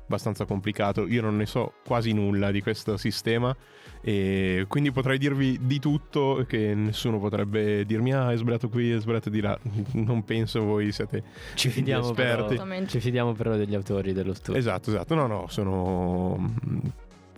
Abbastanza 0.05 0.45
complicato, 0.45 1.07
io 1.07 1.21
non 1.21 1.37
ne 1.37 1.45
so 1.45 1.73
quasi 1.85 2.11
nulla 2.11 2.51
di 2.51 2.61
questo 2.61 2.97
sistema 2.97 3.55
e 4.01 4.65
quindi 4.67 4.91
potrei 4.91 5.17
dirvi 5.17 5.57
di 5.61 5.79
tutto 5.79 6.43
che 6.45 6.75
nessuno 6.75 7.19
potrebbe 7.19 7.85
dirmi 7.85 8.13
ah 8.13 8.25
hai 8.27 8.37
sbagliato 8.37 8.67
qui, 8.67 8.91
hai 8.91 8.99
sbagliato 8.99 9.29
di 9.29 9.39
là. 9.39 9.57
Non 9.93 10.23
penso 10.25 10.61
voi 10.65 10.91
siete 10.91 11.23
Ci 11.55 11.69
fidiamo, 11.69 12.11
però, 12.11 12.29
esperti. 12.31 12.43
Assolutamente. 12.55 12.89
ci 12.91 12.99
fidiamo 12.99 13.31
però 13.31 13.55
degli 13.55 13.73
autori 13.73 14.11
dello 14.11 14.33
studio. 14.33 14.59
Esatto, 14.59 14.89
esatto. 14.89 15.15
No, 15.15 15.25
no, 15.25 15.45
sono. 15.47 16.53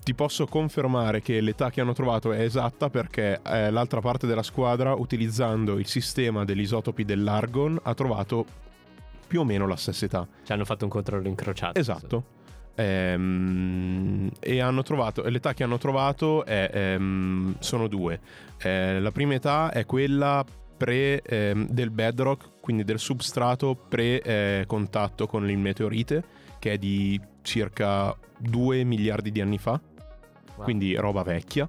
Ti 0.06 0.14
posso 0.14 0.46
confermare 0.46 1.20
che 1.20 1.42
l'età 1.42 1.72
che 1.72 1.82
hanno 1.82 1.94
trovato 1.94 2.32
è 2.32 2.42
esatta 2.42 2.92
perché 2.92 3.42
eh, 3.44 3.72
l'altra 3.72 4.02
parte 4.02 4.28
della 4.28 4.44
squadra, 4.44 4.94
utilizzando 4.94 5.80
il 5.80 5.88
sistema 5.88 6.46
degli 6.46 6.60
isotopi 6.60 7.04
dell'argon, 7.06 7.80
ha 7.82 7.94
trovato 7.96 8.46
più 9.26 9.40
o 9.40 9.44
meno 9.44 9.66
la 9.66 9.76
stessa 9.76 10.06
età. 10.06 10.28
Ci 10.44 10.52
hanno 10.52 10.64
fatto 10.64 10.84
un 10.84 10.92
controllo 10.92 11.28
incrociato. 11.28 11.80
Esatto. 11.80 12.24
Ehm, 12.76 14.30
e 14.40 14.62
hanno 14.62 14.84
trovato 14.84 15.24
l'età 15.24 15.56
che 15.56 15.64
hanno 15.64 15.80
trovato 15.80 16.46
è, 16.46 16.70
ehm, 16.72 17.56
sono 17.58 17.88
due. 17.88 18.20
Eh, 18.62 19.00
la 19.00 19.10
prima 19.10 19.34
età 19.34 19.72
è 19.72 19.88
quella 19.88 20.46
pre 20.78 21.24
ehm, 21.24 21.68
del 21.68 21.90
bedrock, 21.90 22.60
quindi 22.62 22.84
del 22.84 23.00
substrato 23.00 23.74
pre 23.74 24.22
eh, 24.22 24.66
con 24.68 25.50
il 25.50 25.58
meteorite, 25.58 26.24
che 26.60 26.74
è 26.74 26.78
di 26.78 27.20
circa 27.42 28.16
2 28.38 28.84
miliardi 28.84 29.32
di 29.32 29.42
anni 29.42 29.58
fa, 29.58 29.82
Wow. 30.56 30.64
quindi 30.64 30.96
roba 30.96 31.24
vecchia, 31.24 31.68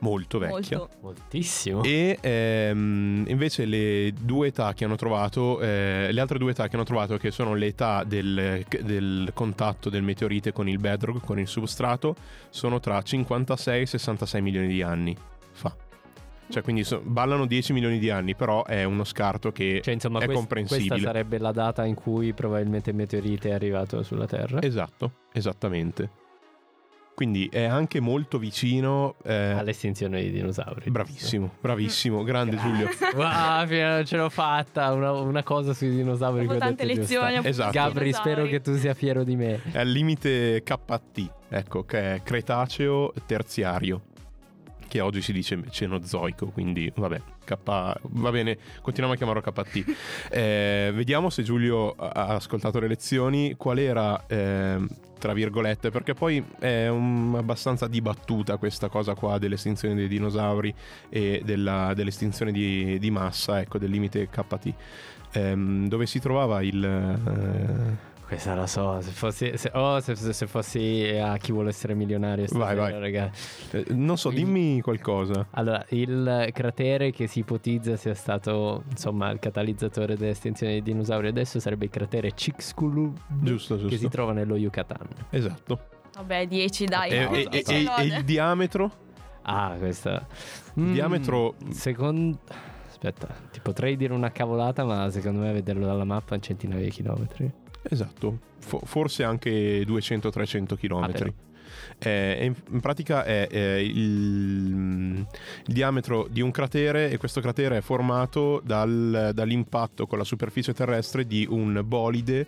molto 0.00 0.38
vecchia. 0.38 0.78
Molto. 0.78 0.96
Moltissimo. 1.00 1.82
E 1.82 2.18
ehm, 2.20 3.24
invece 3.28 3.64
le 3.64 4.12
due 4.20 4.48
età 4.48 4.72
che 4.74 4.84
hanno 4.84 4.96
trovato, 4.96 5.60
eh, 5.60 6.08
le 6.10 6.20
altre 6.20 6.38
due 6.38 6.50
età 6.50 6.68
che 6.68 6.76
hanno 6.76 6.84
trovato, 6.84 7.16
che 7.16 7.30
sono 7.30 7.54
le 7.54 7.66
età 7.66 8.04
del, 8.04 8.64
del 8.82 9.30
contatto 9.34 9.88
del 9.90 10.02
meteorite 10.02 10.52
con 10.52 10.68
il 10.68 10.78
bedrock, 10.78 11.24
con 11.24 11.38
il 11.38 11.46
substrato, 11.46 12.14
sono 12.50 12.80
tra 12.80 13.00
56 13.00 13.82
e 13.82 13.86
66 13.86 14.42
milioni 14.42 14.68
di 14.68 14.82
anni 14.82 15.16
fa. 15.52 15.74
Cioè, 16.46 16.62
quindi 16.62 16.84
so- 16.84 17.00
ballano 17.02 17.46
10 17.46 17.72
milioni 17.72 17.98
di 17.98 18.10
anni, 18.10 18.34
però 18.34 18.64
è 18.64 18.84
uno 18.84 19.04
scarto 19.04 19.50
che 19.50 19.80
Cioè, 19.82 19.94
insomma, 19.94 20.18
è 20.18 20.24
quest- 20.26 20.38
comprensibile. 20.38 20.88
questa 20.88 21.06
sarebbe 21.06 21.38
la 21.38 21.52
data 21.52 21.84
in 21.86 21.94
cui 21.94 22.34
probabilmente 22.34 22.90
il 22.90 22.96
meteorite 22.96 23.48
è 23.48 23.52
arrivato 23.52 24.02
sulla 24.02 24.26
Terra. 24.26 24.60
Esatto, 24.60 25.12
esattamente. 25.32 26.10
Quindi 27.14 27.48
è 27.50 27.62
anche 27.64 28.00
molto 28.00 28.38
vicino. 28.38 29.14
eh, 29.24 29.50
All'estinzione 29.52 30.20
dei 30.20 30.30
dinosauri. 30.32 30.90
Bravissimo, 30.90 31.50
bravissimo, 31.60 32.22
grande 32.24 32.56
Giulio. 32.56 32.88
Wow, 33.14 34.04
ce 34.04 34.16
l'ho 34.16 34.28
fatta. 34.28 34.92
Una, 34.92 35.12
una 35.12 35.42
cosa 35.44 35.72
sui 35.72 35.90
dinosauri. 35.90 36.46
Ho 36.46 36.56
tante 36.56 36.84
lezioni. 36.84 37.38
Esatto. 37.42 37.70
Gabri, 37.70 38.04
dinosauri. 38.06 38.30
spero 38.30 38.46
che 38.48 38.60
tu 38.60 38.76
sia 38.76 38.94
fiero 38.94 39.22
di 39.22 39.36
me. 39.36 39.60
È 39.70 39.78
al 39.78 39.88
limite 39.88 40.62
KT, 40.64 41.30
ecco, 41.50 41.84
che 41.84 42.14
è 42.16 42.22
Cretaceo 42.22 43.12
terziario, 43.26 44.00
che 44.88 45.00
oggi 45.00 45.22
si 45.22 45.32
dice 45.32 45.60
Cenozoico, 45.70 46.46
quindi 46.46 46.90
vabbè, 46.94 47.20
K, 47.44 47.56
va 47.64 48.30
bene, 48.30 48.56
continuiamo 48.80 49.12
a 49.12 49.16
chiamarlo 49.16 49.40
KT. 49.40 49.84
Eh, 50.34 50.90
vediamo 50.94 51.30
se 51.30 51.42
Giulio 51.42 51.90
ha 51.92 52.26
ascoltato 52.34 52.78
le 52.80 52.88
lezioni, 52.88 53.54
qual 53.56 53.78
era, 53.78 54.24
ehm, 54.26 54.88
tra 55.18 55.32
virgolette, 55.32 55.90
perché 55.90 56.14
poi 56.14 56.44
è 56.58 56.88
un- 56.88 57.34
abbastanza 57.36 57.86
dibattuta 57.86 58.56
questa 58.56 58.88
cosa 58.88 59.14
qua 59.14 59.38
dell'estinzione 59.38 59.94
dei 59.94 60.08
dinosauri 60.08 60.74
e 61.08 61.42
della- 61.44 61.92
dell'estinzione 61.94 62.50
di, 62.52 62.98
di 62.98 63.10
massa, 63.10 63.60
ecco, 63.60 63.78
del 63.78 63.90
limite 63.90 64.28
KT. 64.28 64.74
Ehm, 65.32 65.88
dove 65.88 66.06
si 66.06 66.18
trovava 66.20 66.62
il... 66.62 66.84
eh, 66.84 68.12
Questa 68.26 68.54
la 68.54 68.66
so. 68.66 69.00
Se 69.02 69.10
fossi, 69.10 69.52
se, 69.56 69.70
oh, 69.74 70.00
se, 70.00 70.14
se- 70.16 70.32
se 70.32 70.46
fossi 70.46 71.04
a 71.22 71.36
chi 71.36 71.52
vuole 71.52 71.68
essere 71.68 71.94
milionario. 71.94 72.46
Vai, 72.50 72.74
stasera, 72.74 72.80
vai. 72.80 72.98
ragazzi. 73.00 73.76
eh, 73.76 73.84
non 73.90 74.16
so, 74.16 74.30
dimmi 74.30 74.80
qualcosa. 74.80 75.46
Allora, 75.50 75.84
il 75.90 76.48
cratere 76.52 77.10
che 77.12 77.26
si 77.26 77.40
ipotizza 77.40 77.96
sia 77.96 78.14
stato 78.14 78.84
insomma 78.90 79.30
il 79.30 79.38
catalizzatore 79.38 80.16
dell'estinzione 80.16 80.72
dei 80.72 80.82
dinosauri 80.82 81.28
adesso 81.28 81.60
sarebbe 81.60 81.84
il 81.84 81.90
cratere 81.90 82.32
Chicxulub 82.32 83.16
Giusto, 83.42 83.74
giusto. 83.76 83.88
che 83.90 83.98
si 83.98 84.08
trova 84.08 84.32
nello 84.32 84.56
Yucatan. 84.56 85.06
Esatto. 85.30 85.80
Vabbè, 86.14 86.46
10 86.46 86.84
dai. 86.86 87.10
E, 87.10 87.24
no, 87.24 87.34
e- 87.34 87.40
e- 87.42 87.48
10 87.50 87.72
e- 87.72 87.90
e 87.98 88.04
il 88.04 88.24
diametro? 88.24 88.90
Ah, 89.42 89.74
questa. 89.78 90.26
Il 90.74 90.92
diametro- 90.92 91.56
Secondo. 91.70 92.38
Aspetta, 92.88 93.28
ti 93.52 93.60
potrei 93.60 93.96
dire 93.96 94.14
una 94.14 94.32
cavolata, 94.32 94.82
ma 94.84 95.10
secondo 95.10 95.40
me 95.40 95.50
a 95.50 95.52
vederlo 95.52 95.84
dalla 95.84 96.04
mappa 96.04 96.32
è 96.32 96.36
un 96.36 96.42
centinaio 96.42 96.82
di 96.84 96.90
chilometri. 96.90 97.52
Esatto, 97.88 98.38
Fo- 98.58 98.82
forse 98.84 99.24
anche 99.24 99.82
200-300 99.84 100.76
km. 100.76 101.02
Ah, 101.02 101.08
però. 101.08 101.30
in, 102.44 102.54
in 102.70 102.80
pratica 102.80 103.24
è, 103.24 103.46
è 103.48 103.74
il, 103.76 105.26
il 105.26 105.26
diametro 105.66 106.26
di 106.30 106.40
un 106.40 106.50
cratere 106.50 107.10
e 107.10 107.18
questo 107.18 107.40
cratere 107.40 107.78
è 107.78 107.80
formato 107.80 108.60
dal- 108.64 109.30
dall'impatto 109.34 110.06
con 110.06 110.18
la 110.18 110.24
superficie 110.24 110.72
terrestre 110.72 111.26
di 111.26 111.46
un 111.48 111.82
bolide 111.84 112.46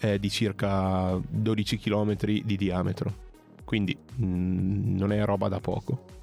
eh, 0.00 0.18
di 0.18 0.30
circa 0.30 1.18
12 1.26 1.78
km 1.78 2.16
di 2.16 2.56
diametro. 2.56 3.24
Quindi 3.64 3.96
mm, 4.22 4.96
non 4.96 5.12
è 5.12 5.24
roba 5.24 5.48
da 5.48 5.60
poco. 5.60 6.14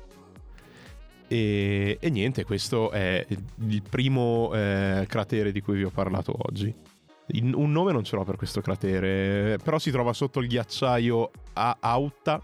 E, 1.27 1.98
e 2.00 2.10
niente, 2.10 2.43
questo 2.43 2.91
è 2.91 3.25
il 3.27 3.81
primo 3.88 4.51
eh, 4.53 5.05
cratere 5.07 5.51
di 5.51 5.62
cui 5.62 5.77
vi 5.77 5.83
ho 5.83 5.89
parlato 5.89 6.36
oggi. 6.38 6.74
Un 7.41 7.71
nome 7.71 7.91
non 7.93 8.03
ce 8.03 8.15
l'ho 8.15 8.23
per 8.23 8.35
questo 8.35 8.59
cratere, 8.61 9.57
però 9.63 9.79
si 9.79 9.91
trova 9.91 10.11
sotto 10.13 10.39
il 10.39 10.47
ghiacciaio 10.47 11.31
a 11.53 11.77
Auta. 11.79 12.41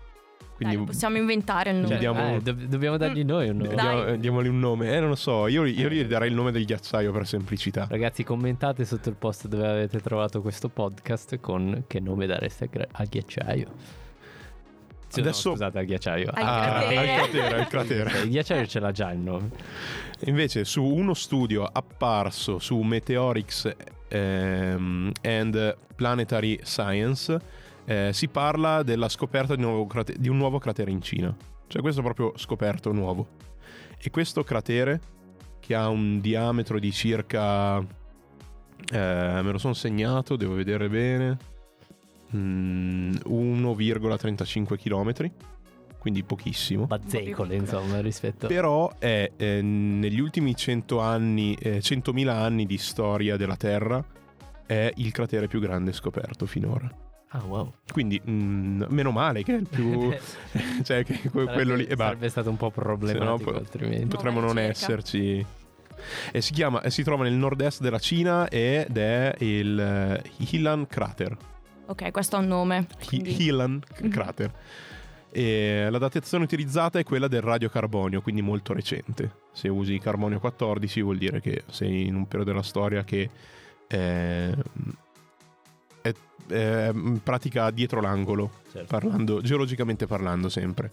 Quindi 0.56 0.76
Dai, 0.76 0.86
possiamo 0.86 1.18
inventare 1.18 1.70
il 1.70 1.76
nome. 1.78 1.88
Cioè, 1.88 1.96
Vediamo- 1.98 2.36
eh, 2.36 2.42
do- 2.42 2.54
dobbiamo 2.68 2.98
dargli 2.98 3.24
noi 3.24 3.48
un 3.50 3.58
nome. 3.58 3.76
Diamo- 3.76 4.16
diamogli 4.18 4.48
un 4.48 4.60
nome. 4.60 4.94
Eh, 4.94 5.00
non 5.00 5.08
lo 5.10 5.16
so, 5.16 5.48
io, 5.48 5.64
io 5.66 5.88
gli 5.90 6.04
darei 6.04 6.30
il 6.30 6.36
nome 6.36 6.52
del 6.52 6.66
ghiacciaio 6.66 7.12
per 7.14 7.26
semplicità. 7.28 7.88
Ragazzi, 7.90 8.24
commentate 8.24 8.84
sotto 8.84 9.08
il 9.10 9.16
post 9.16 9.48
dove 9.48 9.68
avete 9.68 10.02
trovato 10.02 10.42
questo 10.42 10.68
podcast 10.68 11.40
con 11.40 11.84
che 11.88 12.00
nome 12.02 12.26
dareste 12.26 12.66
al 12.66 12.70
gra- 12.70 12.88
ghiacciaio. 15.10 15.14
Sì, 15.14 15.22
no, 15.22 15.28
Adesso- 15.28 15.50
scusate, 15.52 15.80
al 15.80 15.86
ghiacciaio. 15.86 16.30
Al 16.34 16.44
Ah, 16.44 16.62
cratere. 16.62 16.98
al 16.98 17.16
cratere, 17.30 17.60
al 17.60 17.68
cratere. 17.68 18.20
Il 18.24 18.30
ghiacciaio 18.30 18.66
ce 18.68 18.80
l'ha 18.80 18.92
già 18.92 19.12
il 19.12 19.20
nome. 19.20 19.50
Invece, 20.26 20.66
su 20.66 20.84
uno 20.84 21.14
studio 21.14 21.64
apparso 21.64 22.60
su 22.60 22.78
Meteorics 22.80 23.72
ehm, 24.10 25.12
and 25.22 25.78
Planetary 25.96 26.60
Science, 26.64 27.40
eh, 27.86 28.10
si 28.14 28.28
parla 28.28 28.84
della 28.84 29.10
scoperta 29.10 29.56
di 29.56 29.64
un, 29.64 29.70
nuovo 29.70 29.88
crate- 29.88 30.16
di 30.18 30.28
un 30.30 30.38
nuovo 30.38 30.60
cratere 30.60 30.92
in 30.92 31.02
Cina. 31.02 31.36
Cioè, 31.68 31.82
questo 31.82 32.02
è 32.02 32.04
proprio 32.04 32.34
scoperto 32.36 32.92
nuovo. 32.92 33.28
E 34.02 34.10
questo 34.12 34.44
cratere, 34.44 35.00
che 35.60 35.76
ha 35.76 35.88
un 35.90 36.20
diametro 36.20 36.80
di 36.80 36.92
circa. 36.92 37.78
eh, 38.92 38.98
me 39.44 39.52
lo 39.52 39.58
sono 39.58 39.74
segnato, 39.74 40.36
devo 40.36 40.56
vedere 40.56 40.90
bene. 40.90 41.38
Mm, 42.36 43.12
1,35 43.28 44.78
km. 44.78 45.32
Quindi 46.00 46.24
pochissimo. 46.24 46.86
Bazzecole, 46.86 47.56
insomma, 47.56 48.00
rispetto. 48.00 48.48
Però 48.48 48.90
è 48.98 49.32
eh, 49.36 49.62
negli 49.62 50.20
ultimi 50.20 50.56
100 50.56 51.00
anni, 51.02 51.56
eh, 51.56 51.80
100.000 51.80 52.28
anni 52.30 52.66
di 52.66 52.78
storia 52.78 53.36
della 53.36 53.58
Terra, 53.58 54.02
è 54.66 54.92
il 54.96 55.12
cratere 55.12 55.48
più 55.48 55.60
grande 55.60 55.92
scoperto 55.92 56.46
finora. 56.46 56.90
Ah, 57.32 57.44
wow. 57.46 57.74
Quindi, 57.92 58.20
mm, 58.28 58.84
meno 58.88 59.12
male 59.12 59.44
che 59.44 59.56
è 59.56 59.58
il 59.60 59.68
più. 59.68 60.10
cioè, 60.84 61.04
che 61.04 61.20
que- 61.20 61.30
Sarebbe- 61.32 61.52
quello 61.54 61.76
lì. 61.76 61.84
E 61.84 61.88
basta. 61.96 62.06
Sarebbe 62.06 62.30
stato 62.30 62.50
un 62.50 62.58
po' 62.58 62.72
problematico 62.72 63.52
po- 63.52 63.58
altrimenti. 63.58 64.08
Potremmo 64.08 64.40
No, 64.40 64.46
non 64.48 64.56
ricerca. 64.56 64.72
esserci. 64.72 65.46
E 66.32 66.42
si 66.42 66.54
chiama, 66.54 66.82
e 66.82 66.90
si 66.92 67.04
trova 67.04 67.24
nel 67.26 67.34
nord-est 67.34 67.82
della 67.82 68.00
Cina 68.00 68.48
ed 68.48 68.96
è 68.96 69.36
il 69.40 69.78
eh, 69.78 70.24
Hilan 70.38 70.88
Crater. 70.88 71.36
Ok, 71.90 72.12
questo 72.12 72.36
ha 72.36 72.40
un 72.40 72.48
nome. 72.48 72.88
Quindi- 73.08 73.44
Hilan 73.44 73.82
Mhm. 74.02 74.10
Crater. 74.10 74.54
E 75.32 75.88
la 75.90 75.98
datazione 76.00 76.44
utilizzata 76.44 76.98
è 76.98 77.04
quella 77.04 77.28
del 77.28 77.42
radiocarbonio, 77.42 78.22
quindi 78.22 78.42
molto 78.42 78.74
recente. 78.74 79.32
Se 79.52 79.68
usi 79.68 80.00
carbonio 80.00 80.40
14 80.40 81.02
vuol 81.02 81.18
dire 81.18 81.40
che 81.42 81.64
sei 81.70 82.08
in 82.08 82.16
un 82.16 82.28
periodo 82.28 82.52
della 82.52 82.64
storia 82.64 83.04
che 83.04 83.30
eh, 83.88 84.56
è, 86.02 86.14
è 86.48 86.90
in 86.94 87.22
pratica 87.24 87.70
dietro 87.72 88.02
l'angolo, 88.02 88.52
Certo. 88.72 88.88
parlando, 88.88 89.42
geologicamente 89.42 90.06
parlando 90.08 90.48
sempre. 90.50 90.92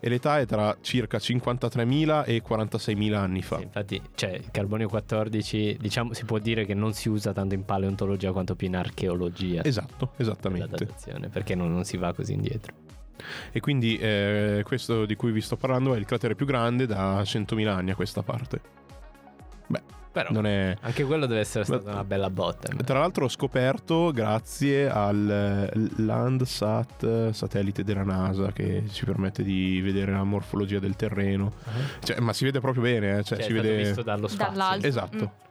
E 0.00 0.08
l'età 0.08 0.38
è 0.38 0.46
tra 0.46 0.76
circa 0.80 1.18
53.000 1.18 2.24
e 2.26 2.42
46.000 2.42 3.14
anni 3.14 3.42
fa. 3.42 3.56
Sì, 3.56 3.62
infatti, 3.62 4.02
cioè, 4.14 4.30
il 4.30 4.50
carbonio 4.50 4.88
14, 4.88 5.78
diciamo, 5.80 6.12
si 6.12 6.24
può 6.24 6.38
dire 6.38 6.64
che 6.64 6.74
non 6.74 6.92
si 6.92 7.08
usa 7.08 7.32
tanto 7.32 7.54
in 7.54 7.64
paleontologia 7.64 8.32
quanto 8.32 8.54
più 8.54 8.66
in 8.66 8.76
archeologia. 8.76 9.64
Esatto, 9.64 10.06
per 10.06 10.26
la 10.26 10.32
esattamente. 10.32 10.84
datazione, 10.84 11.28
perché 11.28 11.54
non, 11.54 11.72
non 11.72 11.84
si 11.84 11.96
va 11.96 12.12
così 12.12 12.32
indietro. 12.32 12.74
E 13.50 13.60
quindi 13.60 13.96
eh, 13.98 14.62
questo 14.64 15.04
di 15.04 15.16
cui 15.16 15.32
vi 15.32 15.40
sto 15.40 15.56
parlando 15.56 15.94
è 15.94 15.98
il 15.98 16.04
cratere 16.04 16.34
più 16.34 16.46
grande 16.46 16.86
da 16.86 17.20
100.000 17.22 17.66
anni 17.66 17.90
a 17.90 17.94
questa 17.94 18.22
parte. 18.22 18.78
Però 20.10 20.30
Non 20.32 20.46
è... 20.46 20.76
anche 20.80 21.04
quello 21.04 21.26
deve 21.26 21.40
essere 21.40 21.64
Ma- 21.68 21.76
stata 21.76 21.90
una 21.92 22.04
bella 22.04 22.30
botta. 22.30 22.68
Tra 22.84 22.98
l'altro 22.98 23.26
ho 23.26 23.28
scoperto 23.28 24.10
grazie 24.12 24.88
al 24.88 25.70
eh, 25.72 26.02
Landsat 26.02 27.30
satellite 27.30 27.84
della 27.84 28.02
NASA 28.04 28.50
che 28.52 28.84
ci 28.90 29.04
permette 29.04 29.42
di 29.42 29.80
vedere 29.80 30.12
la 30.12 30.24
morfologia 30.24 30.78
del 30.78 30.96
terreno. 30.96 31.52
Cioè, 32.02 32.20
ma 32.20 32.32
si 32.32 32.44
vede 32.44 32.60
proprio 32.60 32.82
bene, 32.82 33.18
eh, 33.18 33.22
cioè, 33.22 33.38
Cioè, 33.38 33.46
si 33.46 33.52
vede... 33.52 33.76
visto 33.76 34.02
dallo 34.02 34.26
spazio. 34.28 34.52
Dall'alto. 34.56 34.86
Esatto. 34.86 35.24
Mm. 35.24 35.46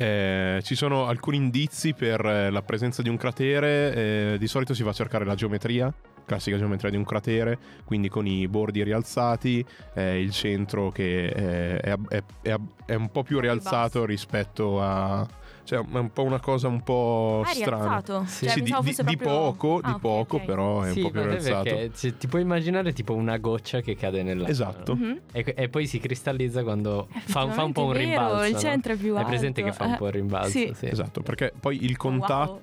Eh, 0.00 0.60
ci 0.62 0.76
sono 0.76 1.06
alcuni 1.08 1.38
indizi 1.38 1.92
per 1.92 2.24
eh, 2.24 2.50
la 2.50 2.62
presenza 2.62 3.02
di 3.02 3.08
un 3.08 3.16
cratere. 3.16 3.94
eh, 3.94 4.36
di 4.38 4.46
solito 4.46 4.72
si 4.74 4.84
va 4.84 4.90
a 4.90 4.94
cercare 4.94 5.24
la 5.24 5.34
geometria, 5.34 5.92
classica 6.28 6.58
geometria 6.58 6.90
di 6.90 6.96
un 6.98 7.04
cratere, 7.04 7.58
quindi 7.84 8.08
con 8.10 8.26
i 8.26 8.46
bordi 8.48 8.82
rialzati, 8.84 9.64
eh, 9.94 10.20
il 10.20 10.30
centro 10.30 10.90
che 10.90 11.26
eh, 11.26 11.78
è, 11.80 11.94
è- 12.08 12.22
è- 12.42 12.56
è 12.84 12.94
un 12.94 13.10
po' 13.10 13.22
più 13.22 13.40
rialzato 13.40 14.04
rispetto 14.04 14.80
a. 14.80 15.26
cioè, 15.64 15.78
è 15.80 15.96
un 15.98 16.10
po' 16.12 16.22
una 16.24 16.40
cosa 16.40 16.68
un 16.68 16.82
po' 16.82 17.42
Ah, 17.44 17.50
è 17.50 17.54
strana. 17.54 17.76
rialzato? 17.88 18.24
Sì. 18.26 18.44
Cioè, 18.46 18.54
Sì, 18.54 18.60
di, 18.62 18.64
di- 18.66 18.72
fosse 18.72 19.04
di 19.04 19.16
proprio- 19.16 19.38
poco, 19.52 19.80
Ah, 19.82 19.92
di 19.92 19.98
poco, 20.00 20.36
ok. 20.36 20.44
però 20.44 20.82
è 20.82 20.90
Sì, 20.92 20.98
un 21.00 21.04
po' 21.06 21.10
più 21.10 21.22
rialzato. 21.28 21.62
perché 21.64 22.16
ti 22.18 22.26
puoi 22.26 22.42
immaginare 22.42 22.92
tipo 22.92 23.14
una 23.14 23.36
goccia 23.38 23.80
che 23.80 23.94
cade 23.96 24.22
nell'acqua. 24.22 24.50
Esatto. 24.52 24.94
no? 24.94 25.04
Mhm. 25.04 25.20
E, 25.32 25.52
e 25.56 25.68
poi 25.68 25.86
si 25.86 25.98
cristallizza 25.98 26.62
quando 26.62 27.08
fa, 27.10 27.48
fa 27.50 27.64
un 27.64 27.72
po' 27.72 27.84
un 27.84 27.92
è 27.94 27.96
vero, 27.98 28.08
rimbalzo. 28.08 28.44
Il 28.46 28.52
no? 28.52 28.58
centro 28.58 28.92
è 28.92 28.96
più 28.96 29.14
alto. 29.16 29.28
presente 29.28 29.62
che 29.62 29.72
fa 29.72 29.84
un 29.84 29.92
Eh, 29.92 29.96
po' 29.96 30.06
il 30.06 30.12
rimbalzo? 30.12 30.50
sì. 30.50 30.72
Sì. 30.74 30.86
Esatto, 30.86 31.20
perché 31.22 31.52
poi 31.58 31.84
il 31.84 31.96
Wow. 31.98 32.60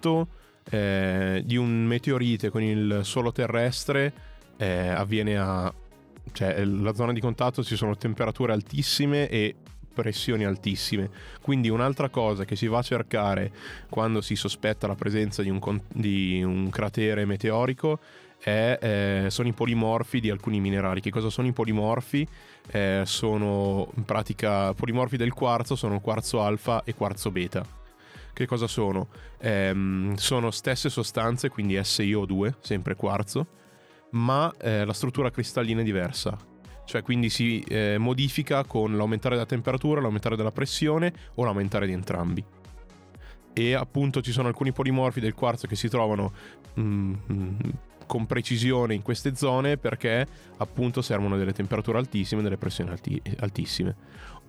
Eh, 0.70 1.42
di 1.46 1.58
un 1.58 1.86
meteorite 1.86 2.50
con 2.50 2.62
il 2.62 3.02
suolo 3.04 3.32
terrestre 3.32 4.14
eh, 4.58 4.88
avviene 4.88 5.38
a... 5.38 5.74
cioè 6.32 6.64
la 6.64 6.94
zona 6.94 7.14
di 7.14 7.20
contatto 7.20 7.64
ci 7.64 7.76
sono 7.76 7.96
temperature 7.98 8.54
altissime 8.54 9.30
e 9.30 9.56
pressioni 9.96 10.44
altissime. 10.44 11.10
Quindi 11.42 11.70
un'altra 11.70 12.10
cosa 12.10 12.46
che 12.46 12.56
si 12.56 12.68
va 12.68 12.80
a 12.80 12.84
cercare 12.84 13.52
quando 13.90 14.22
si 14.22 14.36
sospetta 14.36 14.88
la 14.88 14.96
presenza 14.96 15.42
di 15.42 15.50
un, 15.50 15.82
di 15.88 16.44
un 16.44 16.70
cratere 16.70 17.26
meteorico 17.26 18.00
è, 18.38 18.78
eh, 18.80 19.30
sono 19.30 19.48
i 19.48 19.54
polimorfi 19.54 20.20
di 20.20 20.30
alcuni 20.30 20.60
minerali. 20.60 21.02
Che 21.02 21.10
cosa 21.10 21.30
sono 21.30 21.48
i 21.48 21.54
polimorfi? 21.54 22.28
Eh, 22.68 23.04
sono 23.06 23.90
in 23.96 24.04
pratica 24.04 24.74
polimorfi 24.74 25.18
del 25.18 25.34
quarzo, 25.34 25.76
sono 25.76 26.00
quarzo 26.00 26.44
alfa 26.44 26.84
e 26.84 26.94
quarzo 26.94 27.32
beta. 27.32 27.85
Che 28.36 28.46
cosa 28.46 28.68
sono? 28.68 29.08
Ehm, 29.40 30.16
sono 30.16 30.52
stesse 30.52 30.90
sostanze, 30.90 31.48
quindi 31.48 31.78
SiO2, 31.78 32.56
sempre 32.60 32.94
quarzo, 32.96 33.48
ma 34.12 34.54
eh, 34.60 34.84
la 34.84 34.92
struttura 34.92 35.32
cristallina 35.32 35.80
è 35.80 35.86
diversa. 35.86 36.38
Cioè 36.84 37.02
quindi 37.02 37.30
si 37.30 37.62
eh, 37.62 37.96
modifica 37.98 38.66
con 38.66 38.98
l'aumentare 38.98 39.36
della 39.36 39.48
temperatura, 39.48 40.02
l'aumentare 40.02 40.36
della 40.36 40.52
pressione 40.52 41.14
o 41.36 41.46
l'aumentare 41.46 41.88
di 41.88 41.94
entrambi. 41.94 42.44
E 43.54 43.74
appunto 43.74 44.22
ci 44.22 44.34
sono 44.34 44.50
alcuni 44.50 44.74
polimorfi 44.74 45.22
del 45.22 45.34
quarzo 45.34 45.66
che 45.66 45.78
si 45.78 45.88
trovano 45.88 46.34
mm, 46.78 47.14
mm, 47.32 47.60
con 48.06 48.26
precisione 48.26 48.96
in 48.96 49.02
queste 49.02 49.34
zone 49.34 49.78
perché 49.78 50.28
appunto 50.58 51.02
servono 51.02 51.38
delle 51.38 51.54
temperature 51.54 51.98
altissime 51.98 52.42
e 52.42 52.44
delle 52.44 52.58
pressioni 52.58 52.90
alti- 52.90 53.22
altissime. 53.40 53.96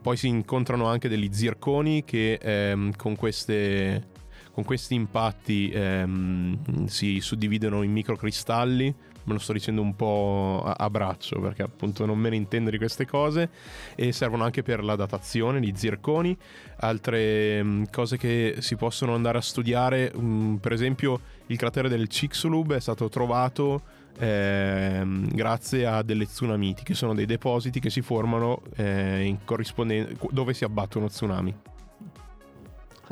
Poi 0.06 0.16
si 0.16 0.28
incontrano 0.28 0.86
anche 0.86 1.08
degli 1.08 1.28
zirconi 1.32 2.04
che 2.04 2.38
ehm, 2.40 2.94
con, 2.94 3.16
queste, 3.16 4.06
con 4.52 4.62
questi 4.62 4.94
impatti 4.94 5.68
ehm, 5.68 6.86
si 6.86 7.18
suddividono 7.18 7.82
in 7.82 7.90
microcristalli. 7.90 8.94
Me 9.24 9.32
lo 9.32 9.40
sto 9.40 9.52
dicendo 9.52 9.82
un 9.82 9.96
po' 9.96 10.62
a, 10.64 10.88
braccio 10.90 11.40
perché 11.40 11.62
appunto 11.62 12.06
non 12.06 12.20
me 12.20 12.28
ne 12.28 12.36
intendo 12.36 12.70
di 12.70 12.78
queste 12.78 13.04
cose 13.04 13.50
e 13.96 14.12
servono 14.12 14.44
anche 14.44 14.62
per 14.62 14.84
la 14.84 14.94
datazione, 14.94 15.58
gli 15.58 15.72
zirconi, 15.74 16.38
altre 16.76 17.64
mm, 17.64 17.84
cose 17.90 18.16
che 18.16 18.58
si 18.60 18.76
possono 18.76 19.12
andare 19.12 19.38
a 19.38 19.42
studiare, 19.42 20.12
mm, 20.16 20.54
per 20.58 20.70
esempio 20.70 21.20
il 21.46 21.56
cratere 21.56 21.88
del 21.88 22.06
Chicxulub 22.06 22.74
è 22.74 22.80
stato 22.80 23.08
trovato 23.08 23.82
ehm, 24.18 25.34
grazie 25.34 25.86
a 25.86 26.02
delle 26.02 26.26
tsunamiti, 26.26 26.82
che 26.82 26.94
sono 26.94 27.14
dei 27.14 27.26
depositi 27.26 27.80
che 27.80 27.90
si 27.90 28.02
formano 28.02 28.62
eh, 28.76 29.24
in 29.24 29.38
corrispondenza 29.44 30.12
dove 30.30 30.54
si 30.54 30.64
abbattono 30.64 31.08
tsunami. 31.08 31.54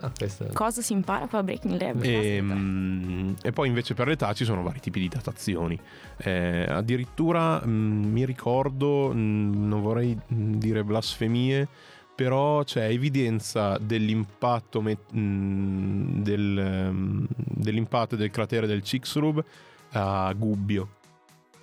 Ah, 0.01 0.11
questo... 0.17 0.49
Cosa 0.53 0.83
si 0.83 0.93
impara 0.93 1.29
qua 1.29 1.39
a 1.39 1.43
Breaking 1.45 1.81
Lab? 1.81 2.03
E, 2.03 2.41
mm, 2.43 3.35
e 3.43 3.53
poi 3.53 3.69
invece 3.69 3.95
per 3.95 4.09
l'età 4.09 4.33
ci 4.33 4.45
sono 4.45 4.63
vari 4.63 4.81
tipi 4.81 4.99
di 4.99 5.09
datazioni. 5.09 5.79
Eh, 6.17 6.67
addirittura 6.69 7.63
mm, 7.65 8.05
mi 8.05 8.27
ricordo, 8.27 9.13
mm, 9.15 9.69
non 9.69 9.83
vorrei 9.83 10.17
mm, 10.17 10.55
dire 10.55 10.83
blasfemie, 10.83 11.69
però 12.15 12.65
c'è 12.65 12.89
evidenza 12.89 13.79
dell'impatto, 13.79 14.81
met- 14.81 15.13
del, 15.13 17.27
dell'impatto 17.29 18.17
del 18.17 18.31
cratere 18.31 18.67
del 18.67 18.83
Chicxulub 18.83 19.45
a 19.95 20.33
Gubbio. 20.33 20.89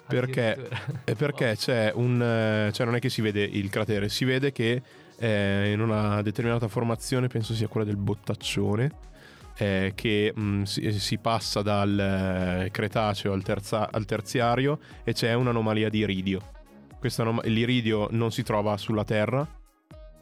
Perché, 0.08 0.70
eh, 1.06 1.16
perché 1.16 1.56
c'è 1.56 1.92
un... 1.96 2.22
eh, 2.22 2.72
cioè 2.74 2.86
non 2.86 2.96
è 2.96 3.00
che 3.00 3.10
si 3.10 3.22
vede 3.22 3.44
il 3.44 3.70
cratere, 3.70 4.10
si 4.10 4.26
vede 4.26 4.52
che 4.52 4.82
eh, 5.18 5.72
in 5.72 5.80
una 5.80 6.22
determinata 6.22 6.68
formazione, 6.68 7.28
penso 7.28 7.54
sia 7.54 7.68
quella 7.68 7.86
del 7.86 7.98
Bottaccione, 7.98 8.92
eh, 9.56 9.92
che 9.96 10.34
mh, 10.36 10.64
si, 10.64 11.00
si 11.00 11.18
passa 11.18 11.62
dal 11.62 12.00
eh, 12.66 12.72
Cretaceo 12.72 13.34
al, 13.34 13.44
terza- 13.44 13.90
al 13.92 14.06
terziario 14.06 14.80
e 15.04 15.14
c'è 15.14 15.34
un'anomalia 15.34 15.90
di 15.90 16.00
iridio. 16.00 16.42
Questa 17.00 17.24
l'iridio 17.44 18.08
non 18.12 18.32
si 18.32 18.44
trova 18.44 18.78
sulla 18.78 19.04
Terra, 19.04 19.48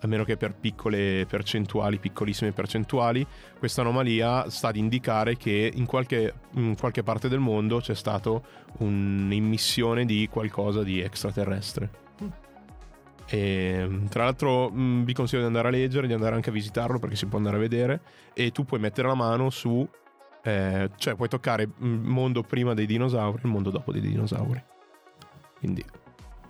a 0.01 0.07
meno 0.07 0.23
che 0.23 0.37
per 0.37 0.53
piccole 0.53 1.25
percentuali, 1.27 1.97
piccolissime 1.97 2.51
percentuali, 2.51 3.25
questa 3.57 3.81
anomalia 3.81 4.49
sta 4.49 4.69
ad 4.69 4.77
indicare 4.77 5.35
che 5.35 5.71
in 5.73 5.85
qualche, 5.85 6.33
in 6.51 6.75
qualche 6.77 7.03
parte 7.03 7.27
del 7.27 7.39
mondo 7.39 7.79
c'è 7.79 7.95
stata 7.95 8.39
un'immissione 8.77 10.05
di 10.05 10.27
qualcosa 10.31 10.83
di 10.83 11.01
extraterrestre. 11.01 12.07
E, 13.31 13.87
tra 14.09 14.23
l'altro 14.23 14.69
mh, 14.71 15.03
vi 15.03 15.13
consiglio 15.13 15.41
di 15.41 15.47
andare 15.47 15.67
a 15.67 15.71
leggere, 15.71 16.07
di 16.07 16.13
andare 16.13 16.33
anche 16.33 16.49
a 16.49 16.53
visitarlo 16.53 16.97
perché 16.97 17.15
si 17.15 17.27
può 17.27 17.37
andare 17.37 17.57
a 17.57 17.59
vedere 17.59 18.01
e 18.33 18.51
tu 18.51 18.65
puoi 18.65 18.79
mettere 18.79 19.07
la 19.07 19.13
mano 19.13 19.49
su, 19.51 19.87
eh, 20.41 20.89
cioè 20.95 21.15
puoi 21.15 21.27
toccare 21.27 21.63
il 21.63 21.87
mondo 21.87 22.41
prima 22.41 22.73
dei 22.73 22.87
dinosauri 22.87 23.37
e 23.37 23.41
il 23.43 23.51
mondo 23.51 23.69
dopo 23.69 23.91
dei 23.91 24.01
dinosauri. 24.01 24.63
Quindi 25.59 25.85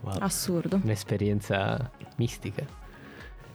Wow. 0.02 0.18
Assurdo. 0.20 0.80
Un'esperienza 0.84 1.92
mistica. 2.18 2.66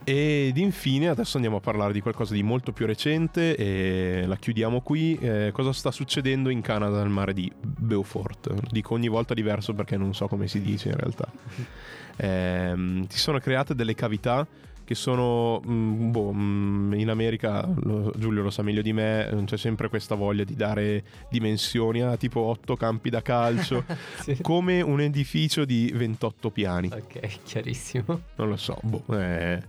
Ed 0.04 0.58
infine 0.58 1.08
adesso 1.08 1.36
andiamo 1.36 1.56
a 1.56 1.60
parlare 1.60 1.94
di 1.94 2.02
qualcosa 2.02 2.34
di 2.34 2.42
molto 2.42 2.72
più 2.72 2.84
recente 2.84 3.56
e 3.56 4.24
la 4.26 4.36
chiudiamo 4.36 4.82
qui. 4.82 5.16
Eh, 5.18 5.50
cosa 5.52 5.72
sta 5.72 5.90
succedendo 5.90 6.50
in 6.50 6.60
Canada 6.60 6.98
nel 6.98 7.08
mare 7.08 7.32
di 7.32 7.50
Beaufort? 7.58 8.52
Dico 8.70 8.92
ogni 8.92 9.08
volta 9.08 9.32
diverso 9.32 9.72
perché 9.72 9.96
non 9.96 10.12
so 10.14 10.28
come 10.28 10.46
si 10.46 10.60
dice 10.60 10.90
in 10.90 10.96
realtà. 10.96 11.28
Ehm, 12.16 13.08
si 13.08 13.18
sono 13.18 13.40
create 13.40 13.74
delle 13.74 13.96
cavità 13.96 14.46
che 14.84 14.94
sono, 14.94 15.62
mm, 15.66 16.10
boh, 16.10 16.32
mm, 16.32 16.92
in 16.94 17.08
America, 17.08 17.66
lo- 17.82 18.12
Giulio 18.16 18.42
lo 18.42 18.50
sa 18.50 18.62
meglio 18.62 18.82
di 18.82 18.92
me, 18.92 19.28
eh, 19.28 19.44
c'è 19.44 19.56
sempre 19.56 19.88
questa 19.88 20.14
voglia 20.14 20.44
di 20.44 20.54
dare 20.54 21.02
dimensioni 21.30 22.02
a 22.02 22.16
tipo 22.16 22.40
8 22.40 22.76
campi 22.76 23.08
da 23.10 23.22
calcio, 23.22 23.84
Sì. 24.20 24.38
come 24.42 24.80
un 24.82 25.00
edificio 25.00 25.64
di 25.64 25.90
28 25.94 26.50
piani. 26.50 26.90
Ok, 26.92 27.42
chiarissimo. 27.44 28.20
Non 28.36 28.48
lo 28.48 28.56
so, 28.56 28.78
boh, 28.82 29.04
eh, 29.18 29.62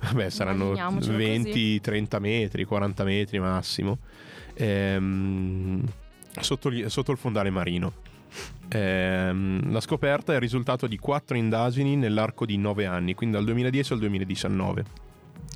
vabbè, 0.00 0.28
saranno 0.28 0.64
Immaginiamocelo 0.72 1.16
20, 1.16 1.80
30 1.80 2.18
metri, 2.18 2.64
40 2.64 3.04
metri 3.04 3.38
massimo. 3.38 3.98
Ehm, 4.54 5.84
sotto, 6.40 6.70
gli- 6.70 6.88
sotto 6.88 7.12
il 7.12 7.18
fondale 7.18 7.50
marino. 7.50 7.92
Ehm, 8.68 9.70
la 9.72 9.80
scoperta 9.80 10.32
è 10.32 10.36
il 10.36 10.40
risultato 10.40 10.86
di 10.86 10.98
quattro 10.98 11.36
indagini 11.36 11.96
nell'arco 11.96 12.44
di 12.46 12.56
9 12.56 12.86
anni, 12.86 13.14
quindi 13.14 13.36
dal 13.36 13.44
2010 13.44 13.92
al 13.92 13.98
2019. 13.98 14.84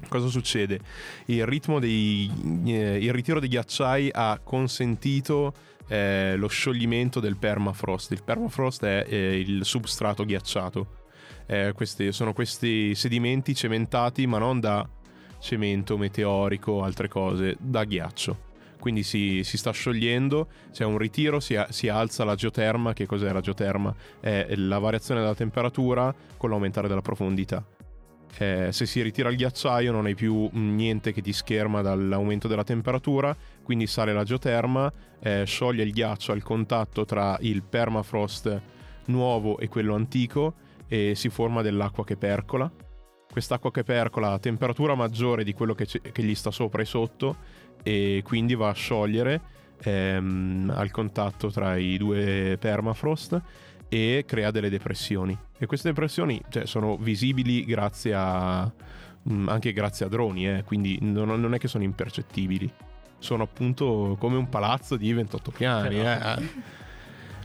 Cosa 0.09 0.29
succede? 0.29 0.81
Il 1.27 1.47
ritmo 1.47 1.79
dei, 1.79 2.31
eh, 2.67 2.99
il 2.99 3.13
ritiro 3.13 3.41
dei 3.41 3.49
ghiacciai 3.49 4.11
ha 4.13 4.41
consentito 4.43 5.55
eh, 5.89 6.35
lo 6.37 6.49
scioglimento 6.49 7.21
del 7.21 7.37
permafrost. 7.37 8.13
Il 8.13 8.23
permafrost 8.23 8.85
è 8.85 9.07
eh, 9.09 9.39
il 9.39 9.65
substrato 9.65 10.25
ghiacciato. 10.25 11.01
Eh, 11.47 11.73
questi, 11.75 12.13
sono 12.13 12.33
questi 12.33 12.95
sedimenti 12.95 13.55
cementati, 13.55 14.27
ma 14.27 14.39
non 14.39 14.61
da 14.61 14.89
cemento 15.39 15.99
meteorico 15.99 16.73
o 16.73 16.83
altre 16.83 17.09
cose, 17.09 17.57
da 17.59 17.85
ghiaccio. 17.85 18.51
Quindi 18.83 19.05
si, 19.05 19.45
si 19.45 19.57
sta 19.57 19.71
sciogliendo, 19.71 20.49
c'è 20.73 20.85
un 20.85 20.99
ritiro, 20.99 21.39
si, 21.39 21.57
si 21.69 21.89
alza 21.89 22.25
la 22.25 22.35
geoterma. 22.35 22.93
Che 22.95 23.07
cos'è 23.07 23.33
la 23.33 23.41
geoterma? 23.41 23.95
È 24.19 24.57
la 24.57 24.81
variazione 24.81 25.21
della 25.21 25.37
temperatura 25.37 26.13
con 26.37 26.51
l'aumentare 26.51 26.89
della 26.89 27.01
profondità. 27.01 27.65
Eh, 28.39 28.73
se 28.73 28.87
si 28.87 29.01
ritira 29.01 29.29
il 29.29 29.37
ghiacciaio 29.37 29.93
non 29.93 30.07
hai 30.07 30.17
più 30.17 30.49
mh, 30.51 30.75
niente 30.75 31.13
che 31.13 31.23
ti 31.23 31.33
scherma 31.33 31.81
dall'aumento 31.81 32.49
della 32.49 32.65
temperatura, 32.65 33.37
quindi 33.63 33.87
sale 33.87 34.13
la 34.13 34.25
geoterma, 34.25 34.93
eh, 35.21 35.45
scioglie 35.47 35.85
il 35.85 35.93
ghiaccio 35.93 36.33
al 36.33 36.43
contatto 36.43 37.05
tra 37.05 37.37
il 37.43 37.63
permafrost 37.63 38.61
nuovo 39.05 39.59
e 39.59 39.69
quello 39.69 39.95
antico 39.95 40.55
e 40.89 41.15
si 41.15 41.29
forma 41.29 41.63
dell'acqua 41.63 42.05
che 42.05 42.17
percola. 42.17 42.69
Quest'acqua 43.33 43.71
che 43.71 43.83
percola 43.83 44.33
a 44.33 44.39
temperatura 44.39 44.95
maggiore 44.95 45.43
di 45.43 45.55
quello 45.55 45.75
che, 45.75 45.87
c'è- 45.87 46.13
che 46.13 46.23
gli 46.23 46.35
sta 46.35 46.51
sopra 46.51 46.83
e 46.83 46.85
sotto 46.85 47.37
e 47.83 48.21
quindi 48.25 48.55
va 48.55 48.69
a 48.69 48.75
sciogliere 48.75 49.41
ehm, 49.83 50.71
al 50.77 50.91
contatto 50.91 51.51
tra 51.51 51.77
i 51.77 51.97
due 51.97 52.57
permafrost 52.61 53.41
e 53.89 54.25
crea 54.27 54.51
delle 54.51 54.69
depressioni. 54.69 55.37
E 55.59 55.65
queste 55.67 55.89
depressioni 55.89 56.41
cioè, 56.51 56.67
sono 56.67 56.99
visibili 56.99 57.65
grazie 57.65 58.13
a 58.15 58.71
mh, 59.23 59.49
anche 59.49 59.73
grazie 59.73 60.05
a 60.07 60.09
droni, 60.11 60.49
eh, 60.49 60.63
quindi 60.65 60.99
non, 61.01 61.29
non 61.41 61.55
è 61.55 61.59
che 61.59 61.69
sono 61.69 61.85
impercettibili. 61.85 62.71
Sono 63.19 63.45
appunto 63.45 64.17
come 64.19 64.37
un 64.37 64.49
palazzo 64.51 64.97
di 64.97 65.11
28 65.13 65.51
piani. 65.53 65.97
Però- 65.97 66.11
eh. 66.41 66.81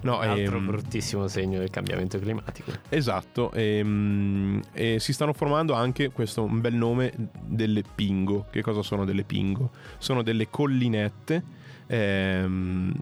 No, 0.01 0.17
Un 0.17 0.23
altro 0.23 0.57
ehm, 0.57 0.65
bruttissimo 0.65 1.27
segno 1.27 1.59
del 1.59 1.69
cambiamento 1.69 2.19
climatico. 2.19 2.71
Esatto, 2.89 3.51
ehm, 3.51 4.61
e, 4.73 4.99
si 4.99 5.13
stanno 5.13 5.33
formando 5.33 5.73
anche 5.73 6.11
questo 6.11 6.43
un 6.43 6.61
bel 6.61 6.75
nome 6.75 7.11
delle 7.41 7.83
pingo. 7.95 8.45
Che 8.49 8.61
cosa 8.61 8.81
sono 8.81 9.05
delle 9.05 9.23
pingo? 9.23 9.71
Sono 9.97 10.21
delle 10.21 10.49
collinette 10.49 11.65
ehm, 11.87 12.93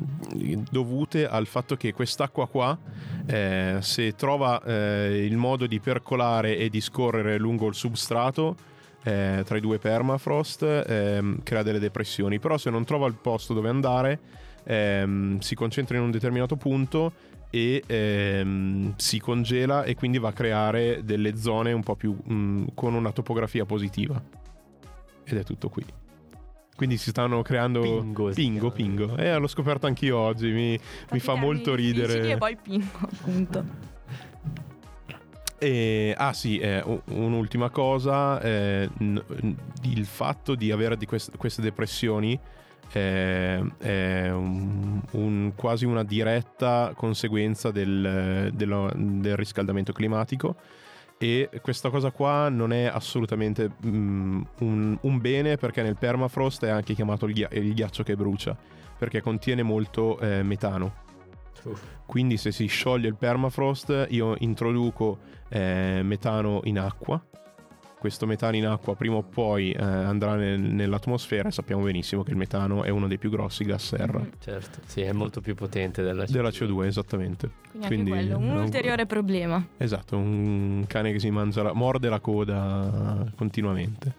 dovute 0.72 1.28
al 1.28 1.48
fatto 1.48 1.76
che 1.76 1.94
quest'acqua 1.94 2.48
qua, 2.48 2.78
eh, 3.26 3.78
se 3.82 4.16
trova 4.16 4.62
eh, 4.64 5.26
il 5.26 5.38
modo 5.38 5.68
di 5.68 5.80
percolare 5.80 6.58
e 6.58 6.70
di 6.70 6.80
scorrere 6.80 7.38
lungo 7.38 7.68
il 7.68 7.76
substrato, 7.76 8.56
eh, 9.04 9.44
tra 9.46 9.58
i 9.58 9.62
due 9.62 9.78
permafrost, 9.78 10.86
ehm, 10.88 11.44
crea 11.44 11.64
delle 11.64 11.80
depressioni. 11.80 12.40
Però 12.40 12.58
se 12.58 12.70
non 12.70 12.86
trova 12.86 13.08
il 13.08 13.16
posto 13.16 13.54
dove 13.54 13.70
andare, 13.70 14.20
ehm, 14.66 15.40
si 15.40 15.56
concentra 15.56 15.96
in 15.98 16.04
un 16.04 16.12
determinato 16.12 16.56
punto 16.58 17.14
e 17.50 17.84
ehm, 17.86 18.94
si 18.98 19.20
congela 19.20 19.84
e 19.84 19.96
quindi 19.96 20.18
va 20.18 20.30
a 20.30 20.34
creare 20.34 21.06
delle 21.06 21.38
zone 21.38 21.72
un 21.72 21.84
po' 21.84 21.96
più 21.96 22.12
mh, 22.22 22.74
con 22.74 22.94
una 22.94 23.12
topografia 23.12 23.66
positiva. 23.66 24.22
Ed 25.24 25.38
è 25.38 25.44
tutto 25.44 25.70
qui. 25.70 25.86
Quindi 26.76 26.98
si 26.98 27.12
stanno 27.12 27.42
creando 27.42 27.80
Pingo 27.80 28.32
pingo, 28.32 28.70
pingo. 28.72 29.16
Eh, 29.16 29.38
l'ho 29.38 29.48
scoperto 29.48 29.86
anch'io 29.88 30.18
oggi, 30.18 30.52
mi, 30.52 30.78
mi 31.12 31.20
fa 31.20 31.36
molto 31.36 31.74
ridere. 31.74 32.30
E 32.30 32.38
poi 32.38 32.58
pingo, 32.62 32.98
appunto. 33.00 33.66
E, 35.58 36.14
ah 36.18 36.34
sì, 36.34 36.58
eh, 36.60 36.84
un'ultima 37.06 37.70
cosa, 37.70 38.42
eh, 38.42 38.90
n- 39.00 39.24
n- 39.42 39.56
il 39.84 40.06
fatto 40.06 40.54
di 40.54 40.70
avere 40.70 40.98
di 40.98 41.06
quest- 41.06 41.38
queste 41.38 41.62
depressioni 41.62 42.38
eh, 42.92 43.64
è 43.78 44.30
un- 44.32 45.02
un- 45.12 45.52
quasi 45.56 45.86
una 45.86 46.04
diretta 46.04 46.94
conseguenza 46.96 47.72
del, 47.72 48.52
dello- 48.54 48.92
del 48.96 49.36
riscaldamento 49.36 49.92
climatico 49.94 50.56
e 51.18 51.50
questa 51.62 51.90
cosa 51.90 52.12
qua 52.12 52.50
non 52.50 52.74
è 52.74 52.86
assolutamente 52.86 53.72
mm, 53.86 54.42
un, 54.60 54.98
un 55.02 55.18
bene 55.22 55.56
perché 55.58 55.82
nel 55.82 55.96
permafrost 55.98 56.66
è 56.66 56.70
anche 56.70 56.94
chiamato 56.94 57.26
il, 57.26 57.34
ghia- 57.34 57.50
il 57.52 57.74
ghiaccio 57.74 58.04
che 58.04 58.16
brucia 58.16 58.56
perché 58.98 59.22
contiene 59.22 59.64
molto 59.64 60.20
eh, 60.20 60.44
metano. 60.44 61.04
Quindi 62.06 62.38
se 62.38 62.52
si 62.52 62.68
scioglie 62.68 63.08
il 63.08 63.16
permafrost 63.16 64.08
io 64.10 64.36
introduco 64.40 65.18
eh, 65.50 66.02
metano 66.04 66.62
in 66.66 66.80
acqua. 66.80 67.22
Questo 68.06 68.28
metano 68.28 68.56
in 68.56 68.68
acqua 68.68 68.96
prima 68.96 69.16
o 69.16 69.24
poi 69.24 69.72
eh, 69.72 69.82
andrà 69.82 70.36
nel- 70.36 70.60
nell'atmosfera 70.60 71.50
e 71.50 71.52
sappiamo 71.52 71.82
benissimo 71.82 72.22
che 72.22 72.30
il 72.30 72.38
metano 72.38 72.84
è 72.84 72.90
uno 72.90 73.08
dei 73.08 73.18
più 73.18 73.32
grossi 73.32 73.64
gas 73.64 73.84
serra. 73.84 74.20
Mhm. 74.20 74.30
Certo, 74.40 74.80
sì, 74.86 75.02
è 75.02 75.12
molto 75.12 75.42
più 75.42 75.56
potente 75.56 76.04
della 76.04 76.24
Della 76.26 76.50
CO2, 76.50 76.86
esattamente. 76.86 77.50
Quindi, 77.72 77.88
Quindi, 77.88 78.12
anche 78.12 78.26
quello, 78.28 78.38
un 78.38 78.58
ulteriore 78.62 79.08
problema. 79.08 79.66
Esatto, 79.78 80.18
un 80.18 80.84
cane 80.86 81.14
che 81.14 81.20
si 81.20 81.32
mangia 81.32 81.64
la, 81.64 81.74
morde 81.74 82.08
la 82.08 82.20
coda 82.20 83.26
continuamente. 83.36 84.14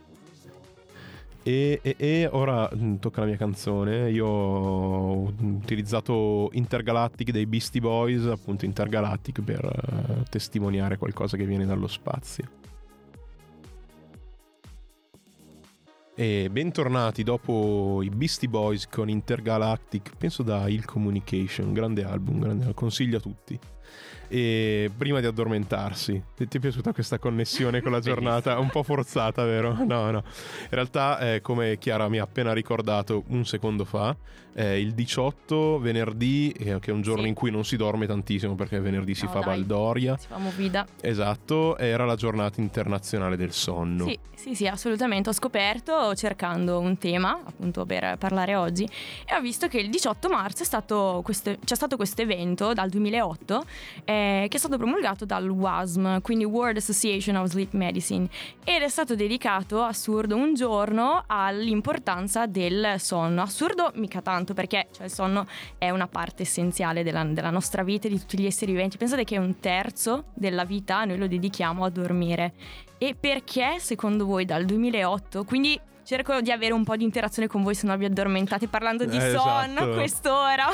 E, 1.44 1.78
e- 1.80 1.94
e 1.96 2.28
ora 2.32 2.68
mm, 2.74 2.96
tocca 2.96 3.20
la 3.20 3.26
mia 3.28 3.36
canzone. 3.36 4.10
Io 4.10 4.26
ho 4.26 5.32
utilizzato 5.38 6.48
Intergalactic 6.54 7.30
dei 7.30 7.46
Beastie 7.46 7.80
Boys, 7.80 8.24
appunto 8.26 8.64
Intergalactic, 8.64 9.42
per 9.42 9.64
eh, 9.64 10.24
testimoniare 10.28 10.96
qualcosa 10.98 11.36
che 11.36 11.44
viene 11.44 11.64
dallo 11.64 11.86
spazio. 11.86 12.64
E 16.18 16.48
bentornati 16.50 17.22
dopo 17.22 18.00
i 18.02 18.08
Beastie 18.08 18.48
Boys 18.48 18.88
con 18.88 19.10
Intergalactic, 19.10 20.16
penso 20.16 20.42
da 20.42 20.66
Il 20.66 20.86
Communication, 20.86 21.74
grande 21.74 22.04
album, 22.04 22.38
grande, 22.38 22.72
consiglio 22.72 23.18
a 23.18 23.20
tutti. 23.20 23.60
E 24.28 24.90
prima 24.96 25.20
di 25.20 25.26
addormentarsi, 25.26 26.20
ti 26.34 26.48
ti 26.48 26.56
è 26.56 26.60
piaciuta 26.60 26.92
questa 26.92 27.18
connessione 27.18 27.80
con 27.80 27.92
la 27.92 28.00
giornata? 28.00 28.58
Un 28.58 28.70
po' 28.70 28.82
forzata, 28.82 29.44
vero? 29.44 29.72
No, 29.84 30.10
no. 30.10 30.22
In 30.62 30.68
realtà, 30.70 31.18
eh, 31.34 31.40
come 31.40 31.78
Chiara 31.78 32.08
mi 32.08 32.18
ha 32.18 32.24
appena 32.24 32.52
ricordato 32.52 33.22
un 33.28 33.44
secondo 33.44 33.84
fa, 33.84 34.16
eh, 34.54 34.80
il 34.80 34.92
18 34.94 35.78
venerdì, 35.78 36.50
eh, 36.50 36.78
che 36.80 36.90
è 36.90 36.94
un 36.94 37.02
giorno 37.02 37.22
Sì. 37.22 37.28
in 37.28 37.34
cui 37.34 37.50
non 37.50 37.64
si 37.64 37.76
dorme 37.76 38.06
tantissimo 38.06 38.54
perché 38.54 38.80
venerdì 38.80 39.14
si 39.14 39.26
No, 39.26 39.30
fa 39.30 39.40
dai. 39.40 39.58
Baldoria. 39.58 40.16
Si 40.16 40.26
fa 40.26 40.38
movida. 40.38 40.86
Esatto, 41.00 41.76
era 41.76 42.04
la 42.04 42.16
giornata 42.16 42.60
internazionale 42.60 43.36
del 43.36 43.52
sonno. 43.52 44.06
Sì, 44.06 44.18
sì, 44.34 44.54
sì, 44.54 44.66
assolutamente. 44.66 45.28
Ho 45.28 45.32
scoperto 45.34 46.14
cercando 46.14 46.78
un 46.80 46.96
tema 46.98 47.38
appunto 47.44 47.84
per 47.84 48.16
parlare 48.18 48.54
oggi 48.54 48.84
e 48.84 49.34
ho 49.36 49.40
visto 49.40 49.68
che 49.68 49.78
il 49.78 49.90
18 49.90 50.28
marzo 50.30 50.62
è 50.62 50.66
stato 50.66 51.20
questo- 51.22 51.56
c'è 51.62 51.74
stato 51.74 51.96
questo 51.96 52.22
evento 52.22 52.72
dal 52.72 52.88
2008 52.88 53.64
eh, 54.04 54.15
che 54.48 54.56
è 54.56 54.58
stato 54.58 54.76
promulgato 54.76 55.24
dal 55.24 55.48
WASM, 55.48 56.20
quindi 56.20 56.44
World 56.44 56.76
Association 56.78 57.36
of 57.36 57.48
Sleep 57.48 57.72
Medicine, 57.72 58.28
ed 58.64 58.82
è 58.82 58.88
stato 58.88 59.14
dedicato, 59.14 59.82
assurdo, 59.82 60.36
un 60.36 60.54
giorno 60.54 61.24
all'importanza 61.26 62.46
del 62.46 62.94
sonno. 62.98 63.42
Assurdo 63.42 63.90
mica 63.94 64.20
tanto 64.22 64.54
perché 64.54 64.88
cioè, 64.92 65.06
il 65.06 65.12
sonno 65.12 65.46
è 65.78 65.90
una 65.90 66.06
parte 66.06 66.42
essenziale 66.42 67.02
della, 67.02 67.24
della 67.24 67.50
nostra 67.50 67.82
vita 67.82 68.06
e 68.06 68.10
di 68.10 68.18
tutti 68.18 68.38
gli 68.38 68.46
esseri 68.46 68.72
viventi. 68.72 68.96
Pensate 68.96 69.24
che 69.24 69.38
un 69.38 69.60
terzo 69.60 70.24
della 70.34 70.64
vita 70.64 71.04
noi 71.04 71.18
lo 71.18 71.26
dedichiamo 71.26 71.84
a 71.84 71.90
dormire. 71.90 72.52
E 72.98 73.14
perché 73.18 73.76
secondo 73.78 74.24
voi 74.24 74.44
dal 74.44 74.64
2008? 74.64 75.44
Quindi 75.44 75.78
cerco 76.04 76.40
di 76.40 76.50
avere 76.50 76.72
un 76.72 76.84
po' 76.84 76.96
di 76.96 77.04
interazione 77.04 77.48
con 77.48 77.62
voi 77.62 77.74
se 77.74 77.86
no 77.86 77.96
vi 77.96 78.04
addormentate 78.06 78.68
parlando 78.68 79.04
di 79.04 79.16
Eh, 79.16 79.30
sonno 79.32 79.64
esatto. 79.64 79.90
a 79.90 79.94
quest'ora. 79.94 80.64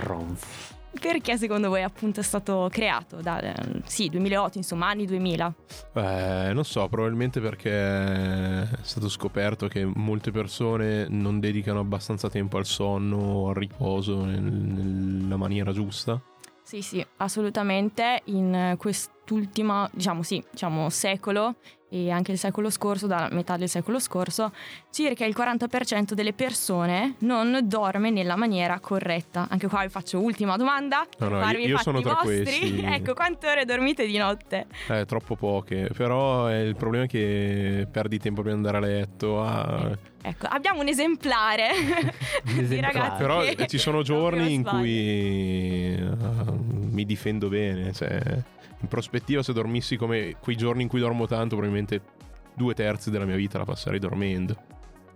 Ronf. 0.00 0.72
Perché 1.00 1.36
secondo 1.36 1.68
voi 1.68 1.82
appunto 1.82 2.20
è 2.20 2.22
stato 2.22 2.68
creato? 2.70 3.20
Da, 3.20 3.40
eh, 3.40 3.54
sì, 3.84 4.08
2008, 4.08 4.58
insomma, 4.58 4.88
anni 4.88 5.06
2000. 5.06 5.54
Eh, 5.94 6.50
non 6.52 6.64
so, 6.64 6.86
probabilmente 6.88 7.40
perché 7.40 7.70
è 7.72 8.66
stato 8.82 9.08
scoperto 9.08 9.68
che 9.68 9.84
molte 9.84 10.30
persone 10.30 11.06
non 11.08 11.40
dedicano 11.40 11.80
abbastanza 11.80 12.28
tempo 12.28 12.56
al 12.56 12.66
sonno 12.66 13.16
o 13.16 13.48
al 13.48 13.54
riposo 13.54 14.24
nel- 14.24 14.40
nella 14.42 15.36
maniera 15.36 15.72
giusta. 15.72 16.20
Sì, 16.62 16.80
sì, 16.80 17.04
assolutamente. 17.18 18.22
In 18.26 18.74
quest'ultimo, 18.78 19.88
diciamo 19.92 20.22
sì, 20.22 20.42
diciamo 20.50 20.88
secolo 20.88 21.56
e 21.94 22.10
anche 22.10 22.32
il 22.32 22.38
secolo 22.38 22.70
scorso, 22.70 23.06
da 23.06 23.28
metà 23.30 23.56
del 23.56 23.68
secolo 23.68 24.00
scorso, 24.00 24.52
circa 24.90 25.24
il 25.24 25.32
40% 25.38 26.12
delle 26.14 26.32
persone 26.32 27.14
non 27.18 27.60
dorme 27.62 28.10
nella 28.10 28.34
maniera 28.34 28.80
corretta. 28.80 29.46
Anche 29.48 29.68
qua 29.68 29.82
vi 29.82 29.90
faccio 29.90 30.18
ultima 30.18 30.56
domanda. 30.56 31.06
No, 31.18 31.28
no, 31.28 31.50
io- 31.52 31.58
io 31.68 31.78
sono 31.78 32.00
tra 32.00 32.14
vostri. 32.14 32.42
questi. 32.42 32.80
ecco, 32.84 33.14
quante 33.14 33.48
ore 33.48 33.64
dormite 33.64 34.06
di 34.06 34.16
notte? 34.16 34.66
Eh, 34.88 35.04
troppo 35.06 35.36
poche. 35.36 35.88
Però 35.96 36.50
eh, 36.50 36.62
il 36.64 36.74
problema 36.74 37.04
è 37.04 37.08
che 37.08 37.86
perdi 37.88 38.18
tempo 38.18 38.42
per 38.42 38.52
andare 38.54 38.76
a 38.76 38.80
letto. 38.80 39.40
a- 39.40 39.96
Ecco, 40.26 40.46
abbiamo 40.46 40.80
un 40.80 40.88
esemplare 40.88 41.68
di 42.42 42.60
esemplare. 42.60 42.92
ragazzi. 42.98 43.22
Però 43.22 43.44
eh, 43.44 43.66
ci 43.68 43.78
sono 43.78 44.02
giorni 44.02 44.52
in 44.54 44.64
cui 44.64 45.94
eh, 45.94 46.08
mi 46.94 47.04
difendo 47.04 47.48
bene. 47.48 47.92
Cioè, 47.92 48.20
in 48.80 48.88
prospettiva, 48.88 49.42
se 49.42 49.52
dormissi 49.52 49.96
come 49.96 50.36
quei 50.40 50.56
giorni 50.56 50.82
in 50.82 50.88
cui 50.88 51.00
dormo 51.00 51.26
tanto, 51.26 51.56
probabilmente 51.56 52.00
due 52.54 52.74
terzi 52.74 53.10
della 53.10 53.24
mia 53.24 53.36
vita 53.36 53.58
la 53.58 53.64
passerei 53.64 53.98
dormendo. 53.98 54.56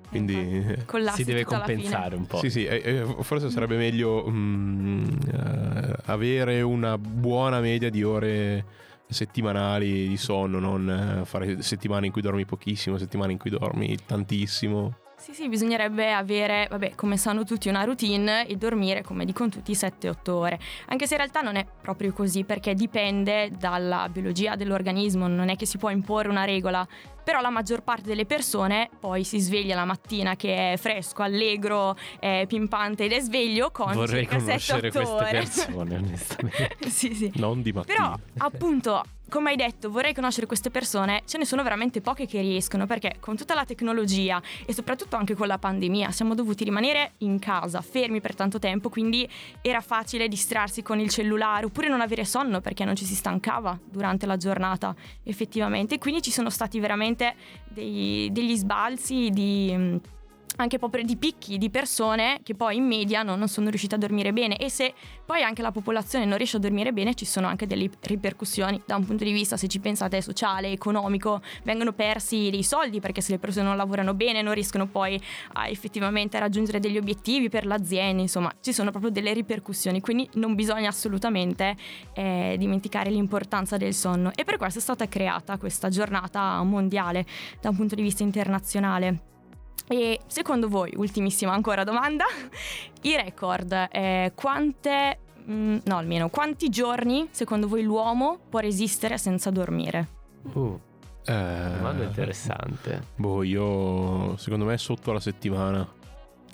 Quindi. 0.08 0.34
Infatti, 0.34 0.84
collassi 0.84 1.16
Si 1.22 1.24
deve 1.24 1.44
compensare 1.44 2.16
un 2.16 2.26
po'. 2.26 2.38
Sì, 2.38 2.50
sì, 2.50 2.64
eh, 2.66 3.04
forse 3.20 3.50
sarebbe 3.50 3.76
meglio 3.76 4.24
mm, 4.28 5.08
eh, 5.32 5.94
avere 6.06 6.60
una 6.62 6.98
buona 6.98 7.60
media 7.60 7.90
di 7.90 8.02
ore 8.02 8.64
settimanali 9.06 10.08
di 10.08 10.16
sonno, 10.16 10.58
non 10.58 11.20
eh, 11.20 11.24
fare 11.24 11.62
settimane 11.62 12.06
in 12.06 12.12
cui 12.12 12.20
dormi 12.20 12.44
pochissimo, 12.44 12.98
settimane 12.98 13.32
in 13.32 13.38
cui 13.38 13.50
dormi 13.50 13.96
tantissimo. 14.04 14.96
Sì, 15.18 15.34
sì, 15.34 15.48
bisognerebbe 15.48 16.12
avere, 16.12 16.68
vabbè, 16.70 16.94
come 16.94 17.16
sanno 17.16 17.44
tutti, 17.44 17.68
una 17.68 17.82
routine 17.82 18.46
e 18.46 18.56
dormire, 18.56 19.02
come 19.02 19.24
dicono 19.24 19.50
tutti, 19.50 19.72
7-8 19.72 20.30
ore. 20.30 20.60
Anche 20.86 21.06
se 21.06 21.14
in 21.14 21.20
realtà 21.20 21.40
non 21.40 21.56
è 21.56 21.66
proprio 21.82 22.12
così, 22.12 22.44
perché 22.44 22.72
dipende 22.74 23.50
dalla 23.50 24.08
biologia 24.08 24.54
dell'organismo, 24.54 25.26
non 25.26 25.48
è 25.48 25.56
che 25.56 25.66
si 25.66 25.76
può 25.76 25.90
imporre 25.90 26.28
una 26.28 26.44
regola. 26.44 26.86
Però 27.24 27.40
la 27.42 27.50
maggior 27.50 27.82
parte 27.82 28.04
delle 28.04 28.24
persone 28.24 28.88
poi 28.98 29.22
si 29.22 29.38
sveglia 29.38 29.74
la 29.74 29.84
mattina 29.84 30.34
che 30.34 30.72
è 30.72 30.76
fresco, 30.78 31.22
allegro, 31.22 31.94
è 32.18 32.44
pimpante 32.46 33.04
ed 33.04 33.12
è 33.12 33.20
sveglio 33.20 33.70
con 33.70 33.92
Vorrei 33.92 34.22
circa 34.22 34.38
conoscere 34.38 34.88
7-8 34.88 34.92
queste 34.92 35.12
ore. 35.12 35.30
persone, 35.30 35.96
onestamente. 35.96 36.76
sì, 36.88 37.14
sì. 37.14 37.32
Non 37.34 37.60
di 37.60 37.72
mattina. 37.72 37.96
Però, 37.96 38.18
appunto, 38.46 39.02
come 39.28 39.50
hai 39.50 39.56
detto, 39.56 39.90
vorrei 39.90 40.14
conoscere 40.14 40.46
queste 40.46 40.70
persone. 40.70 41.22
Ce 41.26 41.38
ne 41.38 41.44
sono 41.44 41.62
veramente 41.62 42.00
poche 42.00 42.26
che 42.26 42.40
riescono 42.40 42.86
perché 42.86 43.16
con 43.20 43.36
tutta 43.36 43.54
la 43.54 43.64
tecnologia 43.64 44.40
e 44.64 44.72
soprattutto 44.72 45.16
anche 45.16 45.34
con 45.34 45.46
la 45.46 45.58
pandemia 45.58 46.10
siamo 46.10 46.34
dovuti 46.34 46.64
rimanere 46.64 47.12
in 47.18 47.38
casa, 47.38 47.80
fermi 47.80 48.20
per 48.20 48.34
tanto 48.34 48.58
tempo, 48.58 48.88
quindi 48.88 49.28
era 49.60 49.80
facile 49.80 50.28
distrarsi 50.28 50.82
con 50.82 50.98
il 50.98 51.10
cellulare 51.10 51.66
oppure 51.66 51.88
non 51.88 52.00
avere 52.00 52.24
sonno 52.24 52.60
perché 52.60 52.84
non 52.84 52.96
ci 52.96 53.04
si 53.04 53.14
stancava 53.14 53.78
durante 53.84 54.26
la 54.26 54.36
giornata, 54.36 54.94
effettivamente. 55.24 55.98
Quindi 55.98 56.22
ci 56.22 56.30
sono 56.30 56.50
stati 56.50 56.80
veramente 56.80 57.34
dei- 57.68 58.30
degli 58.32 58.56
sbalzi 58.56 59.30
di... 59.30 60.16
anche 60.58 60.78
proprio 60.78 61.04
di 61.04 61.16
picchi 61.16 61.58
di 61.58 61.70
persone 61.70 62.40
che 62.42 62.54
poi 62.54 62.76
in 62.76 62.84
media 62.84 63.22
non, 63.22 63.38
non 63.38 63.48
sono 63.48 63.68
riuscite 63.68 63.94
a 63.94 63.98
dormire 63.98 64.32
bene. 64.32 64.56
E 64.58 64.70
se 64.70 64.92
poi 65.24 65.42
anche 65.42 65.62
la 65.62 65.72
popolazione 65.72 66.24
non 66.24 66.36
riesce 66.36 66.56
a 66.56 66.60
dormire 66.60 66.92
bene 66.92 67.14
ci 67.14 67.24
sono 67.24 67.46
anche 67.46 67.66
delle 67.66 67.90
ripercussioni 68.00 68.82
da 68.84 68.96
un 68.96 69.04
punto 69.04 69.24
di 69.24 69.32
vista 69.32 69.56
se 69.56 69.68
ci 69.68 69.78
pensate 69.78 70.20
sociale, 70.20 70.70
economico, 70.70 71.40
vengono 71.64 71.92
persi 71.92 72.50
dei 72.50 72.62
soldi 72.62 73.00
perché 73.00 73.20
se 73.20 73.32
le 73.32 73.38
persone 73.38 73.66
non 73.66 73.76
lavorano 73.76 74.14
bene 74.14 74.42
non 74.42 74.54
riescono 74.54 74.86
poi 74.86 75.20
a 75.54 75.68
effettivamente 75.68 76.38
raggiungere 76.38 76.80
degli 76.80 76.96
obiettivi 76.96 77.48
per 77.48 77.66
l'azienda, 77.66 78.22
insomma 78.22 78.52
ci 78.60 78.72
sono 78.72 78.90
proprio 78.90 79.10
delle 79.10 79.32
ripercussioni, 79.32 80.00
quindi 80.00 80.28
non 80.34 80.54
bisogna 80.54 80.88
assolutamente 80.88 81.76
eh, 82.14 82.56
dimenticare 82.58 83.10
l'importanza 83.10 83.76
del 83.76 83.94
sonno. 83.94 84.32
E 84.34 84.44
per 84.44 84.56
questo 84.56 84.78
è 84.78 84.82
stata 84.82 85.08
creata 85.08 85.56
questa 85.58 85.88
giornata 85.88 86.62
mondiale 86.62 87.24
da 87.60 87.70
un 87.70 87.76
punto 87.76 87.94
di 87.94 88.02
vista 88.02 88.22
internazionale. 88.22 89.37
E 89.86 90.20
secondo 90.26 90.68
voi, 90.68 90.92
ultimissima 90.96 91.52
ancora 91.52 91.84
domanda, 91.84 92.24
i 93.02 93.16
record, 93.16 93.88
eh, 93.90 94.32
quante 94.34 95.18
mm, 95.48 95.76
no 95.84 95.96
almeno, 95.96 96.28
quanti 96.28 96.68
giorni 96.68 97.28
secondo 97.30 97.68
voi 97.68 97.82
l'uomo 97.82 98.38
può 98.48 98.58
resistere 98.60 99.16
senza 99.18 99.50
dormire? 99.50 100.06
Uh, 100.52 100.78
Eh, 101.24 101.72
domanda 101.76 102.04
interessante. 102.04 103.02
boh, 103.16 103.42
io 103.42 104.36
secondo 104.38 104.64
me 104.64 104.76
sotto 104.78 105.12
la 105.12 105.20
settimana. 105.20 105.86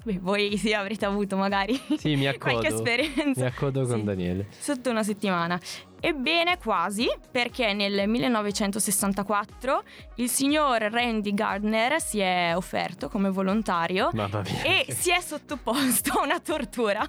Beh, 0.03 0.19
voi 0.21 0.57
sì 0.59 0.73
avrete 0.75 1.05
avuto 1.07 1.37
magari 1.37 1.81
Sì, 1.97 2.15
mi 2.17 2.25
qualche 2.39 2.67
accodo. 2.69 2.75
esperienza. 2.89 3.41
Mi 3.41 3.47
accodo 3.47 3.87
con 3.87 3.99
Sì. 4.01 4.05
Daniele. 4.05 4.47
Sotto 4.51 4.91
una 4.91 5.03
settimana. 5.03 5.59
Ebbene, 6.07 6.59
quasi, 6.59 7.09
perché 7.31 7.73
nel 7.73 8.07
1964 8.07 9.83
il 10.17 10.29
signor 10.29 10.83
Randy 10.83 11.33
Gardner 11.33 11.99
si 11.99 12.19
è 12.19 12.53
offerto 12.55 13.09
come 13.09 13.31
volontario 13.31 14.11
e 14.63 14.85
si 14.93 15.11
è 15.11 15.21
sottoposto 15.23 16.19
a 16.21 16.25
una 16.25 16.41
tortura 16.41 17.09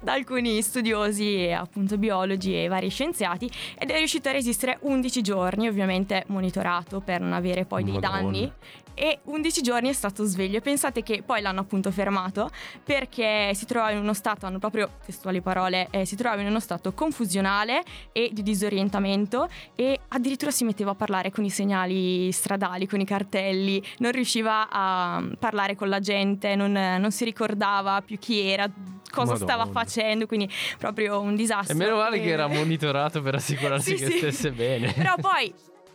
da 0.00 0.14
alcuni 0.14 0.60
studiosi, 0.60 1.54
appunto 1.56 1.96
biologi 1.96 2.64
e 2.64 2.66
vari 2.66 2.88
scienziati 2.88 3.48
ed 3.78 3.90
è 3.90 3.96
riuscito 3.98 4.28
a 4.28 4.32
resistere 4.32 4.76
11 4.80 5.20
giorni, 5.22 5.68
ovviamente 5.68 6.24
monitorato 6.26 6.98
per 6.98 7.20
non 7.20 7.34
avere 7.34 7.64
poi 7.64 7.84
dei 7.84 7.92
Madonna. 7.92 8.22
danni 8.22 8.52
e 8.94 9.20
11 9.24 9.60
giorni 9.62 9.88
è 9.88 9.92
stato 9.92 10.24
sveglio. 10.24 10.60
Pensate 10.60 11.02
che 11.02 11.22
poi 11.24 11.40
l'hanno 11.40 11.60
appunto 11.60 11.90
fermato 11.90 12.50
perché 12.84 13.52
si 13.54 13.66
trovava 13.66 13.92
in 13.92 13.98
uno 13.98 14.14
stato, 14.14 14.46
hanno 14.46 14.58
proprio 14.58 14.88
testuali 15.04 15.40
parole, 15.40 15.88
eh, 15.90 16.04
si 16.04 16.16
trovava 16.16 16.40
in 16.42 16.48
uno 16.48 16.60
stato 16.60 16.92
confusionale 16.92 17.82
e 18.12 18.30
di 18.32 18.42
disorientamento 18.42 19.48
e 19.74 20.00
addirittura 20.08 20.50
si 20.50 20.64
metteva 20.64 20.90
a 20.92 20.94
parlare 20.94 21.30
con 21.30 21.44
i 21.44 21.50
segnali 21.50 22.30
stradali, 22.32 22.86
con 22.86 23.00
i 23.00 23.04
cartelli, 23.04 23.82
non 23.98 24.12
riusciva 24.12 24.68
a 24.70 25.22
parlare 25.38 25.74
con 25.74 25.88
la 25.88 26.00
gente, 26.00 26.54
non, 26.56 26.72
non 26.72 27.10
si 27.10 27.24
ricordava 27.24 28.00
più 28.02 28.18
chi 28.18 28.40
era, 28.40 28.68
cosa 29.10 29.36
stava 29.36 29.64
Madonna. 29.64 29.80
facendo, 29.80 30.26
quindi 30.26 30.48
proprio 30.78 31.20
un 31.20 31.34
disastro. 31.36 31.74
E 31.74 31.78
meno 31.78 31.96
male 31.96 32.16
E- 32.16 32.20
che 32.20 32.30
era 32.30 32.46
monitorato 32.46 33.20
per 33.22 33.34
assicurarsi 33.36 33.96
Sì, 33.96 34.04
che 34.04 34.10
sì. 34.10 34.16
stesse 34.18 34.52
bene. 34.52 34.92
Però 34.92 35.14
poi 35.20 35.52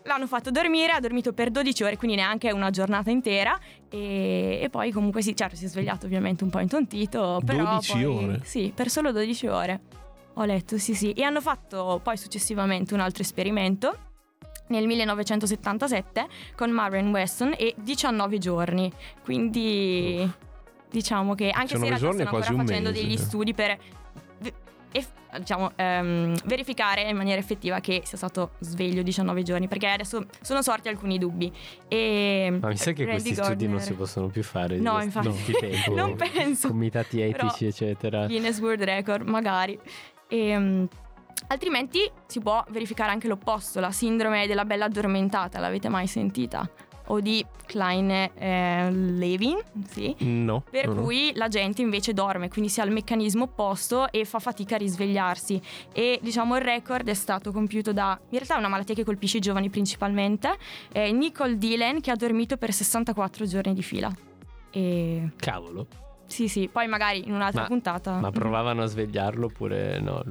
l'hanno 0.07 0.27
fatto 0.27 0.49
dormire, 0.49 0.93
ha 0.93 0.99
dormito 0.99 1.33
per 1.33 1.51
12 1.51 1.83
ore, 1.83 1.97
quindi 1.97 2.15
neanche 2.17 2.51
una 2.51 2.69
giornata 2.69 3.11
intera. 3.11 3.57
E, 3.89 4.59
e 4.61 4.69
poi 4.69 4.91
comunque 4.91 5.21
sì, 5.21 5.35
certo, 5.35 5.55
si 5.55 5.65
è 5.65 5.67
svegliato 5.67 6.05
ovviamente 6.05 6.43
un 6.43 6.49
po' 6.49 6.59
intontito. 6.59 7.41
Però 7.45 7.63
12 7.63 7.91
poi- 7.91 8.05
ore? 8.05 8.39
Sì, 8.43 8.71
per 8.73 8.89
solo 8.89 9.11
12 9.11 9.47
ore. 9.47 9.81
Ho 10.33 10.45
letto, 10.45 10.77
sì, 10.77 10.95
sì. 10.95 11.11
E 11.11 11.23
hanno 11.23 11.41
fatto 11.41 11.99
poi 12.01 12.17
successivamente 12.17 12.93
un 12.93 13.01
altro 13.01 13.21
esperimento. 13.21 14.05
Nel 14.69 14.85
1977 14.85 16.27
con 16.55 16.71
Marion 16.71 17.09
Weston 17.09 17.53
e 17.57 17.73
19 17.77 18.37
giorni. 18.37 18.91
Quindi 19.23 20.29
diciamo 20.89 21.35
che 21.35 21.49
anche 21.51 21.77
se 21.77 21.85
in 21.85 21.93
19 21.93 21.99
realtà 21.99 22.13
stanno 22.13 22.37
ancora 22.37 22.65
facendo 22.65 22.89
mese, 22.89 23.01
degli 23.01 23.17
sì. 23.17 23.23
studi 23.23 23.53
per 23.53 23.77
eff- 24.91 25.15
diciamo, 25.37 25.71
ehm, 25.75 26.35
verificare 26.45 27.01
in 27.01 27.15
maniera 27.17 27.39
effettiva 27.39 27.79
che 27.79 28.01
sia 28.05 28.17
stato 28.17 28.51
sveglio 28.59 29.01
19 29.03 29.43
giorni, 29.43 29.67
perché 29.67 29.87
adesso 29.87 30.25
sono 30.41 30.61
sorti 30.61 30.87
alcuni 30.87 31.17
dubbi. 31.17 31.51
E 31.87 32.57
Ma 32.59 32.69
mi 32.69 32.77
sa 32.77 32.91
che 32.93 33.05
Randy 33.05 33.21
questi 33.21 33.43
studi 33.43 33.67
non 33.67 33.79
si 33.79 33.93
possono 33.93 34.27
più 34.27 34.43
fare. 34.43 34.77
No, 34.77 34.97
di 34.99 35.05
infatti, 35.05 35.51
tempo. 35.59 35.93
non 35.93 36.15
penso. 36.15 36.69
Comitati 36.69 37.17
Però- 37.19 37.47
etici, 37.47 37.65
eccetera. 37.65 38.25
Guinness 38.25 38.59
World 38.59 38.83
Record, 38.83 39.27
magari. 39.27 39.77
Ehm, 40.29 40.87
altrimenti 41.47 41.99
si 42.25 42.39
può 42.39 42.63
verificare 42.69 43.11
anche 43.11 43.27
l'opposto, 43.27 43.79
la 43.79 43.91
sindrome 43.91 44.47
della 44.47 44.65
bella 44.65 44.85
addormentata, 44.85 45.59
l'avete 45.59 45.89
mai 45.89 46.07
sentita? 46.07 46.69
O 47.07 47.19
di 47.21 47.45
Klein-Levin, 47.65 49.57
sì. 49.89 50.15
No. 50.19 50.63
Per 50.69 50.87
no, 50.87 50.93
no. 50.93 51.01
cui 51.03 51.31
la 51.35 51.47
gente 51.47 51.81
invece 51.81 52.13
dorme, 52.13 52.49
quindi 52.49 52.69
si 52.69 52.81
ha 52.81 52.83
il 52.83 52.91
meccanismo 52.91 53.43
opposto 53.43 54.11
e 54.11 54.25
fa 54.25 54.39
fatica 54.39 54.75
a 54.75 54.77
risvegliarsi. 54.77 55.61
E 55.93 56.19
diciamo 56.21 56.55
il 56.55 56.61
record 56.61 57.07
è 57.07 57.13
stato 57.13 57.51
compiuto 57.51 57.93
da, 57.93 58.19
in 58.29 58.37
realtà 58.37 58.55
è 58.55 58.59
una 58.59 58.67
malattia 58.67 58.95
che 58.95 59.03
colpisce 59.03 59.37
i 59.37 59.41
giovani 59.41 59.69
principalmente, 59.69 60.57
eh, 60.91 61.11
Nicole 61.11 61.57
Dillon 61.57 62.01
che 62.01 62.11
ha 62.11 62.15
dormito 62.15 62.57
per 62.57 62.73
64 62.73 63.45
giorni 63.45 63.73
di 63.73 63.83
fila. 63.83 64.11
E 64.71 65.29
Cavolo. 65.37 66.06
Sì, 66.27 66.47
sì, 66.47 66.69
poi 66.71 66.87
magari 66.87 67.25
in 67.25 67.33
un'altra 67.33 67.61
Ma- 67.61 67.67
puntata. 67.67 68.11
Ma 68.19 68.31
provavano 68.31 68.83
a 68.83 68.85
svegliarlo 68.85 69.45
oppure 69.47 69.99
no? 69.99 70.23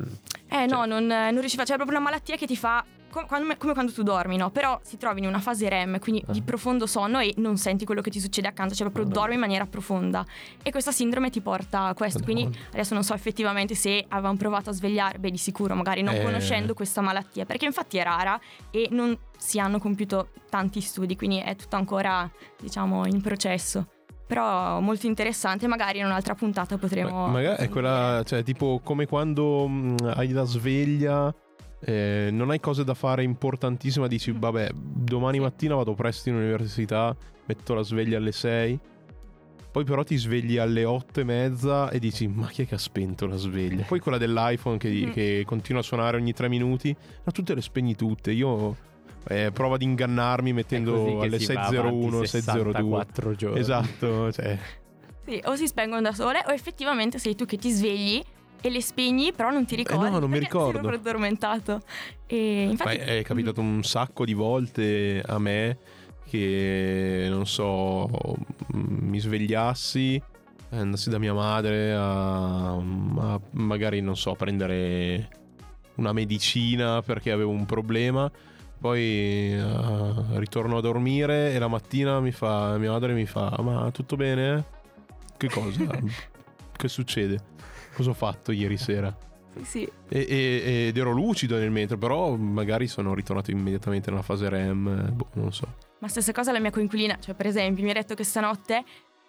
Eh 0.49 0.67
no, 0.67 0.85
non, 0.85 1.07
non 1.07 1.39
riusciva, 1.41 1.65
cioè 1.65 1.75
è 1.75 1.79
proprio 1.79 1.99
una 1.99 2.09
malattia 2.09 2.37
che 2.37 2.47
ti 2.47 2.57
fa 2.57 2.85
co- 3.11 3.25
quando- 3.27 3.57
come 3.57 3.73
quando 3.73 3.93
tu 3.93 4.03
dormi, 4.03 4.37
no? 4.37 4.51
Però 4.51 4.79
si 4.85 4.97
trovi 4.97 5.21
in 5.21 5.27
una 5.27 5.41
fase 5.41 5.69
REM, 5.69 5.99
quindi 5.99 6.23
Ah. 6.27 6.33
di 6.33 6.43
profondo 6.43 6.87
sonno 6.87 7.19
e 7.19 7.33
non 7.39 7.57
senti 7.57 7.85
quello 7.85 8.01
che 8.03 8.11
ti 8.11 8.21
succede 8.21 8.47
accanto, 8.47 8.75
cioè 8.75 8.85
proprio 8.85 9.05
Madonna. 9.05 9.21
dormi 9.21 9.35
in 9.35 9.41
maniera 9.41 9.67
profonda. 9.67 10.25
E 10.63 10.71
questa 10.71 10.93
sindrome 10.93 11.31
ti 11.31 11.41
porta 11.41 11.87
a 11.87 11.95
questo. 11.95 12.23
Quindi 12.23 12.45
Madonna. 12.45 12.65
adesso 12.69 12.95
non 12.95 13.03
so 13.03 13.15
effettivamente 13.15 13.75
se 13.75 14.05
avevano 14.09 14.37
provato 14.37 14.71
a 14.71 14.73
svegliare, 14.73 15.19
beh 15.19 15.31
di 15.31 15.39
sicuro, 15.39 15.75
magari 15.75 16.03
non 16.03 16.15
Eh. 16.15 16.23
conoscendo 16.23 16.75
questa 16.75 17.01
malattia, 17.01 17.45
perché 17.47 17.65
infatti 17.65 17.97
è 17.97 18.03
rara 18.05 18.39
e 18.71 18.89
non 18.91 19.17
si 19.37 19.59
hanno 19.59 19.79
compiuto 19.79 20.29
tanti 20.51 20.81
studi, 20.81 21.17
quindi 21.17 21.39
è 21.41 21.57
tutto 21.57 21.77
ancora, 21.77 22.31
diciamo, 22.61 23.07
in 23.07 23.21
processo. 23.23 23.87
Però 24.27 24.81
molto 24.81 25.07
interessante, 25.07 25.67
magari 25.69 25.99
in 26.01 26.05
un'altra 26.07 26.35
puntata 26.35 26.77
potremo... 26.79 27.27
Ma- 27.27 27.33
magari 27.33 27.63
è 27.63 27.69
quella, 27.69 28.23
cioè, 28.25 28.43
tipo 28.43 28.81
come 28.83 29.07
quando 29.07 29.69
mh, 29.69 30.13
hai 30.17 30.31
la 30.33 30.45
sveglia, 30.45 31.33
eh, 31.81 32.31
non 32.33 32.51
hai 32.51 32.59
cose 32.59 32.83
da 32.83 32.95
fare 32.95 33.23
importantissime, 33.23 34.09
dici, 34.09 34.33
Mm. 34.33 34.39
vabbè, 34.39 34.71
domani 34.75 35.39
mattina 35.39 35.77
vado 35.77 35.95
presto 35.95 36.29
in 36.29 36.35
università, 36.37 37.15
metto 37.45 37.75
la 37.75 37.83
sveglia 37.83 38.17
alle 38.17 38.33
6. 38.33 38.81
Poi 39.71 39.85
però 39.85 40.03
ti 40.03 40.17
svegli 40.17 40.57
alle 40.57 40.85
8 40.85 41.21
e 41.21 41.25
mezza 41.25 41.91
e 41.91 41.99
dici, 41.99 42.27
ma 42.27 42.47
chi 42.49 42.63
è 42.63 42.67
che 42.67 42.77
ha 42.77 42.79
spento 42.79 43.27
la 43.27 43.37
sveglia? 43.37 43.85
Poi 43.85 44.01
quella 44.01 44.17
dell'iPhone 44.19 44.79
che, 44.79 44.89
Mhm. 44.89 45.13
che 45.13 45.43
continua 45.47 45.83
a 45.83 45.85
suonare 45.85 46.17
ogni 46.17 46.33
3 46.33 46.49
minuti, 46.49 46.97
ma 47.25 47.31
tu 47.31 47.43
te 47.43 47.55
le 47.55 47.61
spegni 47.61 47.95
tutte. 47.95 48.33
Io 48.33 48.75
eh, 49.29 49.51
provo 49.53 49.75
ad 49.75 49.83
ingannarmi 49.83 50.53
mettendo 50.53 51.21
alle 51.21 51.39
si 51.39 51.53
va 51.53 51.69
6.01, 51.69 51.79
avanti 51.79 52.07
6.02. 52.07 52.27
64 52.27 53.35
giorni. 53.35 53.61
Esatto, 53.61 54.33
cioè, 54.33 54.59
Sì, 55.25 55.41
o 55.45 55.57
si 55.57 55.67
spengono 55.67 56.01
da 56.01 56.13
sole 56.13 56.43
o 56.47 56.53
effettivamente 56.53 57.19
sei 57.19 57.35
tu 57.35 57.45
che 57.45 57.57
ti 57.57 57.71
svegli 57.71 58.23
e 58.61 58.71
le 58.71 58.81
spegni 58.81 59.33
però 59.33 59.51
non 59.51 59.65
ti 59.65 59.77
ricordi. 59.77 60.07
Eh, 60.07 60.11
no, 60.11 60.19
non 60.19 60.31
mi 60.31 60.39
ricordo. 60.39 60.79
Proprio 60.79 60.99
addormentato. 60.99 61.81
E 62.27 62.63
infatti... 62.63 62.99
Ma 62.99 63.05
è 63.05 63.23
capitato 63.23 63.61
un 63.61 63.83
sacco 63.83 64.25
di 64.25 64.35
volte 64.35 65.23
a 65.25 65.39
me 65.39 65.79
che, 66.29 67.27
non 67.29 67.47
so, 67.47 68.09
mm, 68.75 69.09
mi 69.09 69.19
svegliassi, 69.19 70.21
andassi 70.71 71.09
da 71.09 71.19
mia 71.19 71.33
madre 71.33 71.93
a, 71.93 72.73
a 72.73 73.41
magari, 73.53 74.01
non 74.01 74.17
so, 74.17 74.35
prendere 74.35 75.29
una 75.97 76.13
medicina 76.13 77.03
perché 77.03 77.31
avevo 77.31 77.51
un 77.51 77.67
problema. 77.67 78.31
Poi 78.79 79.01
eh, 79.01 80.39
ritorno 80.39 80.77
a 80.77 80.81
dormire 80.81 81.53
e 81.53 81.59
la 81.59 81.69
mattina 81.69 82.21
mi 82.21 82.31
fa, 82.33 82.77
mia 82.79 82.91
madre 82.93 83.15
mi 83.15 83.27
fa, 83.27 83.57
ma 83.63 83.91
tutto 83.91 84.17
bene? 84.17 84.65
Che 85.37 85.49
cosa? 85.49 85.89
che 86.77 86.89
succede? 86.89 87.39
Cosa 87.95 88.11
ho 88.11 88.15
fatto 88.15 88.53
ieri 88.53 88.77
sera? 88.77 89.15
Sì. 89.63 89.89
E- 90.09 90.27
e- 90.29 90.87
ed 90.89 90.97
ero 90.99 91.13
lucido 91.13 91.57
nel 91.57 91.71
mentre, 91.71 91.97
però 91.97 92.37
magari 92.37 92.87
sono 92.87 93.15
ritornato 93.15 93.51
immediatamente 93.51 94.11
nella 94.11 94.23
fase 94.23 94.49
REM. 94.51 95.07
eh, 95.09 95.11
Boh, 95.13 95.29
non 95.35 95.53
so. 95.53 95.67
Ma 96.01 96.09
stessa 96.09 96.33
cosa 96.33 96.53
la 96.53 96.61
mia 96.61 96.71
coinquilina, 96.71 97.19
cioè 97.19 97.35
per 97.35 97.47
esempio 97.47 97.83
mi 97.83 97.91
ha 97.91 97.95
detto 97.95 98.15
che 98.15 98.23
stanotte 98.25 98.85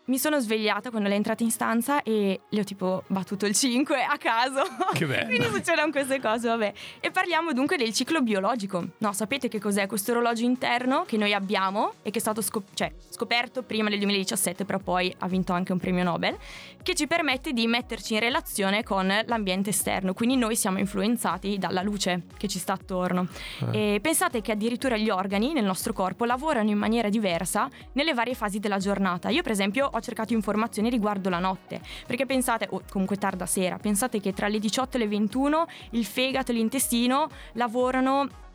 mi 0.08 0.18
sono 0.18 0.40
svegliata 0.40 0.90
quando 0.90 1.08
lei 1.08 1.18
è 1.18 1.20
entrata 1.20 1.44
in 1.44 1.52
stanza 1.52 2.02
e 2.02 2.40
le 2.48 2.60
ho 2.60 2.64
tipo 2.64 3.04
battuto 3.08 3.46
il 3.46 3.54
5 3.54 4.04
a 4.04 4.18
caso. 4.18 4.62
Che 4.94 5.06
bello. 5.06 5.28
Quindi 5.36 5.48
succedono 5.48 5.92
queste 5.92 6.22
cose, 6.22 6.48
vabbè. 6.48 6.74
E 7.00 7.12
parliamo 7.12 7.52
dunque 7.52 7.76
del 7.78 7.94
ciclo 7.94 8.22
biologico. 8.22 8.86
No, 9.00 9.12
sapete 9.14 9.50
che 9.50 9.60
cos'è 9.60 9.86
questo 9.88 10.12
orologio 10.12 10.46
interno 10.46 11.04
che 11.06 11.18
noi 11.18 11.34
abbiamo 11.34 11.94
e 12.04 12.12
che 12.12 12.20
è 12.20 12.22
stato 12.22 12.42
scop- 12.42 12.74
cioè, 12.74 12.92
scoperto 13.10 13.64
prima 13.64 13.90
del 13.90 14.00
2017, 14.00 14.64
però 14.64 14.80
poi 14.80 15.14
ha 15.20 15.28
vinto 15.28 15.52
anche 15.52 15.74
un 15.74 15.80
premio 15.80 16.04
Nobel, 16.04 16.38
che 16.82 16.96
ci 16.96 17.06
permette 17.06 17.52
di 17.52 17.68
metterci 17.68 18.14
in 18.14 18.22
relazione 18.22 18.84
con 18.84 19.14
l'ambiente 19.26 19.72
esterno. 19.72 20.14
Quindi 20.14 20.38
noi 20.38 20.56
siamo 20.56 20.80
influenzati 20.80 21.58
dalla 21.58 21.82
luce 21.82 22.24
che 22.38 22.48
ci 22.48 22.60
sta 22.60 22.74
attorno. 22.74 23.28
Eh. 23.72 23.96
E 23.96 24.00
pensate 24.00 24.42
che 24.42 24.54
addirittura 24.54 24.96
gli 24.96 25.10
organi 25.10 25.52
nel 25.52 25.66
nostro 25.66 25.92
corpo 25.92 26.24
lavorano 26.24 26.70
in 26.70 26.78
maniera 26.78 27.10
diversa 27.10 27.70
nelle 27.94 28.14
varie 28.14 28.36
fasi 28.36 28.60
della 28.60 28.78
giornata. 28.78 29.28
Io, 29.30 29.42
per 29.42 29.52
esempio, 29.52 29.90
ho 29.98 30.02
cercato 30.02 30.34
informazioni 30.34 30.90
riguardo 30.90 31.30
la 31.30 31.40
notte, 31.40 31.82
perché 32.06 32.26
pensate, 32.26 32.68
o 32.70 32.82
comunque 32.90 33.18
tarda 33.18 33.46
sera, 33.46 33.78
pensate 33.78 34.20
che 34.20 34.34
tra 34.34 34.48
le 34.48 34.60
18 34.60 34.98
e 34.98 35.00
le 35.00 35.08
21 35.08 35.66
il 35.92 36.06
fegato 36.06 36.52
e 36.52 36.56
l'intestino 36.56 37.28
lavorano 37.54 38.46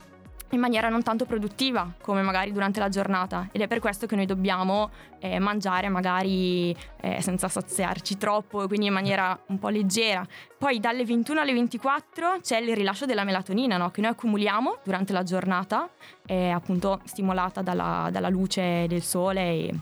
in 0.53 0.61
maniera 0.61 0.89
non 0.89 1.03
tanto 1.03 1.25
produttiva 1.25 1.93
come 2.01 2.23
magari 2.23 2.53
durante 2.53 2.79
la 2.81 2.89
giornata 2.89 3.49
ed 3.53 3.61
è 3.61 3.69
per 3.69 3.79
questo 3.79 4.07
che 4.07 4.17
noi 4.17 4.27
dobbiamo 4.27 4.91
eh, 5.19 5.39
mangiare 5.39 5.89
magari 5.89 6.77
eh, 7.01 7.21
senza 7.21 7.49
saziarci 7.49 8.17
troppo 8.19 8.67
quindi 8.67 8.87
in 8.87 8.93
maniera 8.93 9.39
un 9.47 9.59
po' 9.59 9.69
leggera 9.69 10.27
poi 10.59 10.79
dalle 10.79 11.05
21 11.05 11.41
alle 11.41 11.53
24 11.53 12.41
c'è 12.41 12.59
il 12.59 12.75
rilascio 12.75 13.07
della 13.07 13.25
melatonina 13.25 13.77
no? 13.77 13.91
che 13.91 14.01
noi 14.01 14.11
accumuliamo 14.11 14.79
durante 14.85 15.13
la 15.13 15.23
giornata 15.23 15.89
è 16.25 16.49
appunto 16.49 17.01
stimolata 17.05 17.63
dalla, 17.63 18.09
dalla 18.11 18.29
luce 18.29 18.87
del 18.89 19.03
sole 19.03 19.41
e 19.41 19.75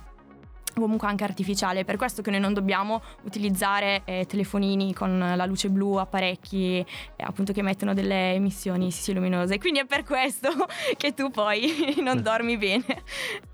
comunque 0.81 1.09
anche 1.09 1.25
artificiale, 1.25 1.85
per 1.85 1.97
questo 1.97 2.23
che 2.23 2.31
noi 2.31 2.41
non 2.41 2.53
dobbiamo 2.53 3.03
utilizzare 3.23 4.03
eh, 4.05 4.27
telefonini 4.27 4.93
con 4.95 5.19
la 5.19 5.47
luce 5.47 5.69
blu, 5.69 5.97
apparecchi 5.97 6.79
eh, 6.79 7.23
appunto 7.23 7.53
che 7.53 7.61
emettono 7.61 7.95
delle 7.95 8.35
emissioni 8.35 8.91
sì, 8.91 9.13
luminose. 9.13 9.59
Quindi 9.59 9.81
è 9.81 9.87
per 9.87 10.05
questo 10.05 10.49
che 10.97 11.15
tu 11.15 11.31
poi 11.31 11.97
non 12.03 12.23
dormi 12.23 12.57
bene. 12.57 12.85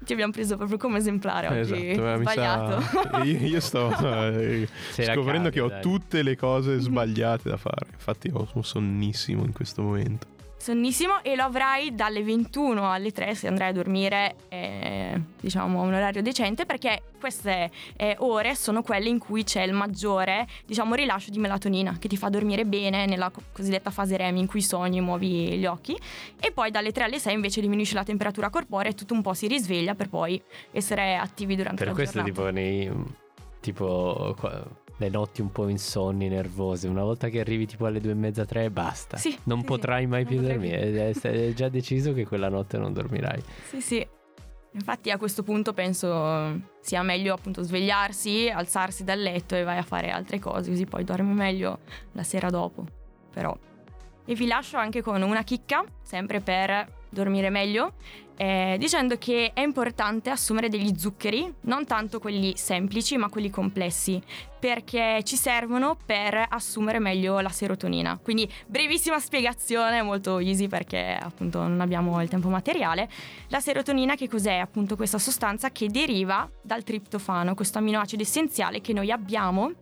Ti 0.04 0.12
abbiamo 0.12 0.32
preso 0.32 0.56
proprio 0.56 0.78
come 0.78 0.98
esemplare 0.98 1.48
oggi. 1.48 1.90
Esatto, 1.90 2.12
eh, 2.12 2.18
Sbagliato. 2.18 2.80
sa- 2.80 3.22
io, 3.24 3.38
io 3.38 3.60
sto 3.60 3.90
eh, 3.98 4.68
scoprendo 4.92 5.24
cavi, 5.24 5.50
che 5.50 5.60
ho 5.60 5.68
dai. 5.68 5.82
tutte 5.82 6.22
le 6.22 6.36
cose 6.36 6.78
sbagliate 6.78 7.48
da 7.48 7.56
fare. 7.56 7.88
Infatti 7.92 8.30
ho 8.32 8.46
sono 8.46 8.62
sonnissimo 8.62 9.44
in 9.44 9.52
questo 9.52 9.82
momento. 9.82 10.34
Sonnissimo 10.66 11.22
e 11.22 11.36
lo 11.36 11.44
avrai 11.44 11.94
dalle 11.94 12.24
21 12.24 12.90
alle 12.90 13.12
3 13.12 13.36
se 13.36 13.46
andrai 13.46 13.68
a 13.68 13.72
dormire 13.72 14.34
eh, 14.48 15.22
diciamo 15.40 15.78
a 15.78 15.84
un 15.84 15.94
orario 15.94 16.22
decente 16.22 16.66
perché 16.66 17.02
queste 17.20 17.70
eh, 17.96 18.16
ore 18.18 18.56
sono 18.56 18.82
quelle 18.82 19.08
in 19.08 19.20
cui 19.20 19.44
c'è 19.44 19.62
il 19.62 19.72
maggiore 19.72 20.44
diciamo 20.64 20.96
rilascio 20.96 21.30
di 21.30 21.38
melatonina 21.38 21.98
che 22.00 22.08
ti 22.08 22.16
fa 22.16 22.30
dormire 22.30 22.64
bene 22.64 23.06
nella 23.06 23.30
co- 23.30 23.42
cosiddetta 23.52 23.92
fase 23.92 24.16
REM 24.16 24.38
in 24.38 24.48
cui 24.48 24.60
sogni, 24.60 25.00
muovi 25.00 25.56
gli 25.56 25.66
occhi 25.66 25.96
e 26.40 26.50
poi 26.50 26.72
dalle 26.72 26.90
3 26.90 27.04
alle 27.04 27.20
6 27.20 27.32
invece 27.32 27.60
diminuisce 27.60 27.94
la 27.94 28.02
temperatura 28.02 28.50
corporea 28.50 28.90
e 28.90 28.94
tutto 28.94 29.14
un 29.14 29.22
po' 29.22 29.34
si 29.34 29.46
risveglia 29.46 29.94
per 29.94 30.08
poi 30.08 30.42
essere 30.72 31.14
attivi 31.14 31.54
durante 31.54 31.84
Per 31.84 31.86
la 31.86 31.92
questo 31.92 32.24
giornata. 32.24 32.40
tipo 32.40 32.50
nei 32.50 32.90
tipo 33.60 34.34
le 34.98 35.08
notti 35.08 35.40
un 35.40 35.52
po' 35.52 35.68
insonni, 35.68 36.28
nervose, 36.28 36.88
una 36.88 37.02
volta 37.02 37.28
che 37.28 37.40
arrivi 37.40 37.66
tipo 37.66 37.86
alle 37.86 38.00
due 38.00 38.12
e 38.12 38.14
mezza, 38.14 38.44
tre, 38.44 38.70
basta. 38.70 39.16
Sì, 39.16 39.36
non 39.44 39.60
sì, 39.60 39.66
potrai 39.66 40.02
sì, 40.02 40.08
mai 40.08 40.24
non 40.24 40.32
più 40.32 40.40
dormire. 40.40 41.12
È 41.12 41.52
già 41.52 41.68
deciso 41.68 42.12
che 42.12 42.26
quella 42.26 42.48
notte 42.48 42.78
non 42.78 42.92
dormirai. 42.92 43.42
Sì, 43.68 43.80
sì. 43.80 44.06
Infatti 44.72 45.10
a 45.10 45.16
questo 45.16 45.42
punto 45.42 45.72
penso 45.72 46.60
sia 46.80 47.02
meglio 47.02 47.32
appunto 47.32 47.62
svegliarsi, 47.62 48.50
alzarsi 48.50 49.04
dal 49.04 49.18
letto 49.18 49.54
e 49.54 49.62
vai 49.62 49.78
a 49.78 49.82
fare 49.82 50.10
altre 50.10 50.38
cose, 50.38 50.68
così 50.68 50.84
poi 50.84 51.02
dormi 51.02 51.32
meglio 51.32 51.78
la 52.12 52.22
sera 52.22 52.50
dopo. 52.50 52.84
Però. 53.32 53.56
E 54.26 54.34
vi 54.34 54.46
lascio 54.46 54.76
anche 54.76 55.02
con 55.02 55.22
una 55.22 55.42
chicca, 55.44 55.84
sempre 56.02 56.40
per 56.40 56.95
dormire 57.08 57.50
meglio, 57.50 57.94
eh, 58.36 58.76
dicendo 58.78 59.16
che 59.16 59.52
è 59.54 59.60
importante 59.60 60.30
assumere 60.30 60.68
degli 60.68 60.94
zuccheri, 60.96 61.52
non 61.62 61.86
tanto 61.86 62.18
quelli 62.18 62.54
semplici 62.56 63.16
ma 63.16 63.28
quelli 63.28 63.50
complessi, 63.50 64.22
perché 64.58 65.22
ci 65.24 65.36
servono 65.36 65.96
per 66.04 66.46
assumere 66.48 66.98
meglio 66.98 67.40
la 67.40 67.48
serotonina. 67.48 68.18
Quindi 68.22 68.50
brevissima 68.66 69.18
spiegazione, 69.18 70.02
molto 70.02 70.38
easy 70.38 70.68
perché 70.68 71.18
appunto 71.20 71.60
non 71.60 71.80
abbiamo 71.80 72.20
il 72.22 72.28
tempo 72.28 72.48
materiale. 72.48 73.08
La 73.48 73.60
serotonina 73.60 74.16
che 74.16 74.28
cos'è? 74.28 74.56
Appunto 74.56 74.96
questa 74.96 75.18
sostanza 75.18 75.70
che 75.70 75.88
deriva 75.88 76.48
dal 76.60 76.82
triptofano, 76.82 77.54
questo 77.54 77.78
aminoacido 77.78 78.22
essenziale 78.22 78.80
che 78.80 78.92
noi 78.92 79.10
abbiamo 79.10 79.72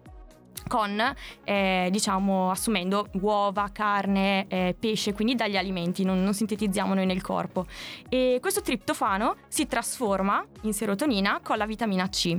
con, 0.67 1.15
eh, 1.45 1.89
diciamo, 1.91 2.51
assumendo 2.51 3.09
uova, 3.21 3.71
carne, 3.73 4.47
eh, 4.49 4.77
pesce, 4.79 5.12
quindi 5.12 5.35
dagli 5.35 5.57
alimenti, 5.57 6.05
non, 6.05 6.23
non 6.23 6.35
sintetizziamo 6.35 6.95
noi 6.95 7.07
nel 7.07 7.23
corpo. 7.23 7.67
E 8.09 8.39
questo 8.41 8.62
triptofano 8.62 9.37
si 9.49 9.67
trasforma 9.67 10.45
in 10.62 10.73
serotonina 10.73 11.41
con 11.43 11.59
la 11.59 11.67
vitamina 11.67 12.09
C. 12.09 12.37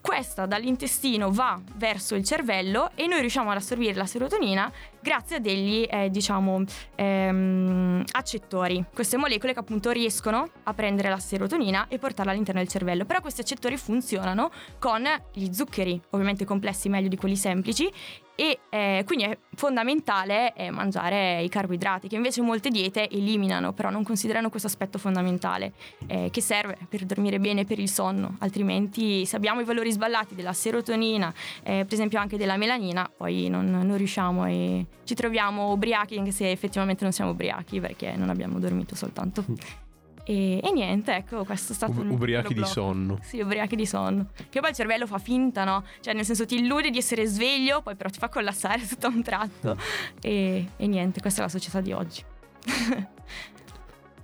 Questa 0.00 0.46
dall'intestino 0.46 1.30
va 1.30 1.60
verso 1.74 2.14
il 2.14 2.24
cervello 2.24 2.90
e 2.94 3.06
noi 3.06 3.20
riusciamo 3.20 3.50
ad 3.50 3.56
assorbire 3.56 3.94
la 3.94 4.06
serotonina 4.06 4.70
grazie 5.06 5.36
a 5.36 5.38
degli, 5.38 5.86
eh, 5.88 6.10
diciamo, 6.10 6.64
ehm, 6.96 8.02
accettori. 8.10 8.84
Queste 8.92 9.16
molecole 9.16 9.52
che 9.52 9.60
appunto 9.60 9.92
riescono 9.92 10.48
a 10.64 10.74
prendere 10.74 11.08
la 11.08 11.20
serotonina 11.20 11.86
e 11.86 11.98
portarla 11.98 12.32
all'interno 12.32 12.60
del 12.60 12.68
cervello. 12.68 13.04
Però 13.04 13.20
questi 13.20 13.40
accettori 13.40 13.76
funzionano 13.76 14.50
con 14.80 15.04
gli 15.32 15.52
zuccheri, 15.52 16.00
ovviamente 16.10 16.44
complessi 16.44 16.88
meglio 16.88 17.06
di 17.06 17.16
quelli 17.16 17.36
semplici, 17.36 17.88
e 18.36 18.58
eh, 18.68 19.02
quindi 19.06 19.24
è 19.24 19.36
fondamentale 19.54 20.52
eh, 20.54 20.70
mangiare 20.70 21.42
i 21.42 21.48
carboidrati, 21.48 22.06
che 22.06 22.16
invece 22.16 22.42
molte 22.42 22.68
diete 22.68 23.08
eliminano, 23.08 23.72
però 23.72 23.90
non 23.90 24.04
considerano 24.04 24.50
questo 24.50 24.68
aspetto 24.68 24.98
fondamentale, 24.98 25.72
eh, 26.06 26.28
che 26.30 26.40
serve 26.40 26.76
per 26.88 27.04
dormire 27.04 27.40
bene 27.40 27.64
per 27.64 27.78
il 27.78 27.88
sonno, 27.88 28.36
altrimenti 28.40 29.24
se 29.24 29.36
abbiamo 29.36 29.60
i 29.60 29.64
valori 29.64 29.90
sballati 29.90 30.34
della 30.34 30.52
serotonina, 30.52 31.32
eh, 31.62 31.84
per 31.84 31.92
esempio 31.94 32.20
anche 32.20 32.36
della 32.36 32.56
melanina, 32.56 33.10
poi 33.14 33.48
non, 33.48 33.70
non 33.70 33.96
riusciamo 33.96 34.46
e 34.46 34.84
ci 35.04 35.14
troviamo 35.14 35.72
ubriachi 35.72 36.18
anche 36.18 36.30
se 36.30 36.50
effettivamente 36.50 37.04
non 37.04 37.12
siamo 37.12 37.30
ubriachi 37.30 37.80
perché 37.80 38.14
non 38.16 38.28
abbiamo 38.28 38.58
dormito 38.58 38.94
soltanto. 38.94 39.85
E, 40.28 40.60
e 40.60 40.72
niente, 40.72 41.14
ecco, 41.14 41.44
questo 41.44 41.72
è 41.72 41.74
stato 41.76 42.00
U- 42.00 42.12
ubriachi 42.12 42.52
di 42.52 42.64
sonno. 42.64 43.18
Sì, 43.22 43.38
ubriachi 43.40 43.76
di 43.76 43.86
sonno. 43.86 44.26
Che 44.48 44.58
poi 44.60 44.70
il 44.70 44.76
cervello 44.76 45.06
fa 45.06 45.18
finta, 45.18 45.62
no? 45.62 45.84
Cioè, 46.00 46.14
nel 46.14 46.24
senso 46.24 46.44
ti 46.44 46.56
illude 46.56 46.90
di 46.90 46.98
essere 46.98 47.26
sveglio, 47.26 47.80
poi 47.80 47.94
però 47.94 48.10
ti 48.10 48.18
fa 48.18 48.28
collassare 48.28 48.82
tutto 48.88 49.06
a 49.06 49.10
un 49.10 49.22
tratto. 49.22 49.76
E, 50.20 50.66
e 50.76 50.86
niente, 50.88 51.20
questa 51.20 51.42
è 51.42 51.44
la 51.44 51.50
società 51.50 51.80
di 51.80 51.92
oggi. 51.92 52.24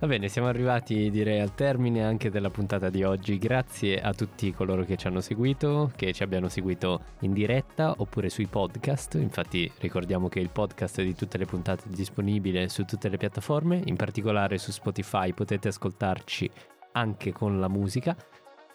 Va 0.03 0.09
bene, 0.09 0.27
siamo 0.27 0.49
arrivati 0.49 1.09
direi 1.09 1.39
al 1.39 1.55
termine 1.55 2.03
anche 2.03 2.29
della 2.29 2.49
puntata 2.49 2.89
di 2.89 3.05
oggi. 3.05 3.37
Grazie 3.37 4.01
a 4.01 4.13
tutti 4.13 4.51
coloro 4.51 4.83
che 4.83 4.97
ci 4.97 5.07
hanno 5.07 5.21
seguito, 5.21 5.93
che 5.95 6.11
ci 6.11 6.23
abbiano 6.23 6.49
seguito 6.49 7.03
in 7.21 7.31
diretta 7.31 7.93
oppure 7.95 8.27
sui 8.27 8.47
podcast. 8.47 9.13
Infatti 9.13 9.71
ricordiamo 9.79 10.27
che 10.27 10.41
il 10.41 10.49
podcast 10.49 11.01
di 11.01 11.15
tutte 11.15 11.37
le 11.37 11.45
puntate 11.45 11.85
è 11.85 11.93
disponibile 11.93 12.67
su 12.67 12.83
tutte 12.83 13.07
le 13.07 13.15
piattaforme, 13.15 13.81
in 13.85 13.95
particolare 13.95 14.57
su 14.57 14.71
Spotify 14.71 15.31
potete 15.31 15.69
ascoltarci 15.69 16.51
anche 16.91 17.31
con 17.31 17.61
la 17.61 17.69
musica. 17.69 18.13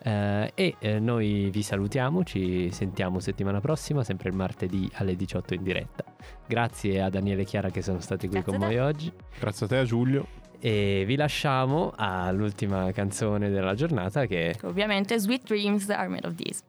Eh, 0.01 0.53
e 0.55 0.77
eh, 0.79 0.99
noi 0.99 1.51
vi 1.51 1.63
salutiamo, 1.63 2.25
ci 2.25 2.71
sentiamo 2.71 3.21
settimana 3.21 3.61
prossima, 3.61 4.03
sempre 4.03 4.31
il 4.31 4.35
martedì 4.35 4.89
alle 4.95 5.15
18 5.15 5.53
in 5.53 5.63
diretta. 5.63 6.05
Grazie 6.47 7.03
a 7.03 7.11
Daniele 7.11 7.43
e 7.43 7.45
Chiara 7.45 7.69
che 7.69 7.83
sono 7.83 8.01
stati 8.01 8.29
qui 8.29 8.41
Grazie 8.41 8.59
con 8.59 8.63
a 8.63 8.67
noi 8.67 8.79
oggi. 8.79 9.13
Grazie 9.39 9.67
a 9.67 9.69
te, 9.69 9.85
Giulio. 9.85 10.38
E 10.61 11.05
vi 11.07 11.17
lasciamo 11.17 11.93
all'ultima 11.97 12.91
canzone 12.93 13.49
della 13.49 13.75
giornata 13.75 14.27
che 14.27 14.57
Ovviamente, 14.63 15.19
Sweet 15.19 15.45
Dreams 15.45 15.89
are 15.91 16.09
made 16.09 16.27
of 16.27 16.35
this. 16.35 16.63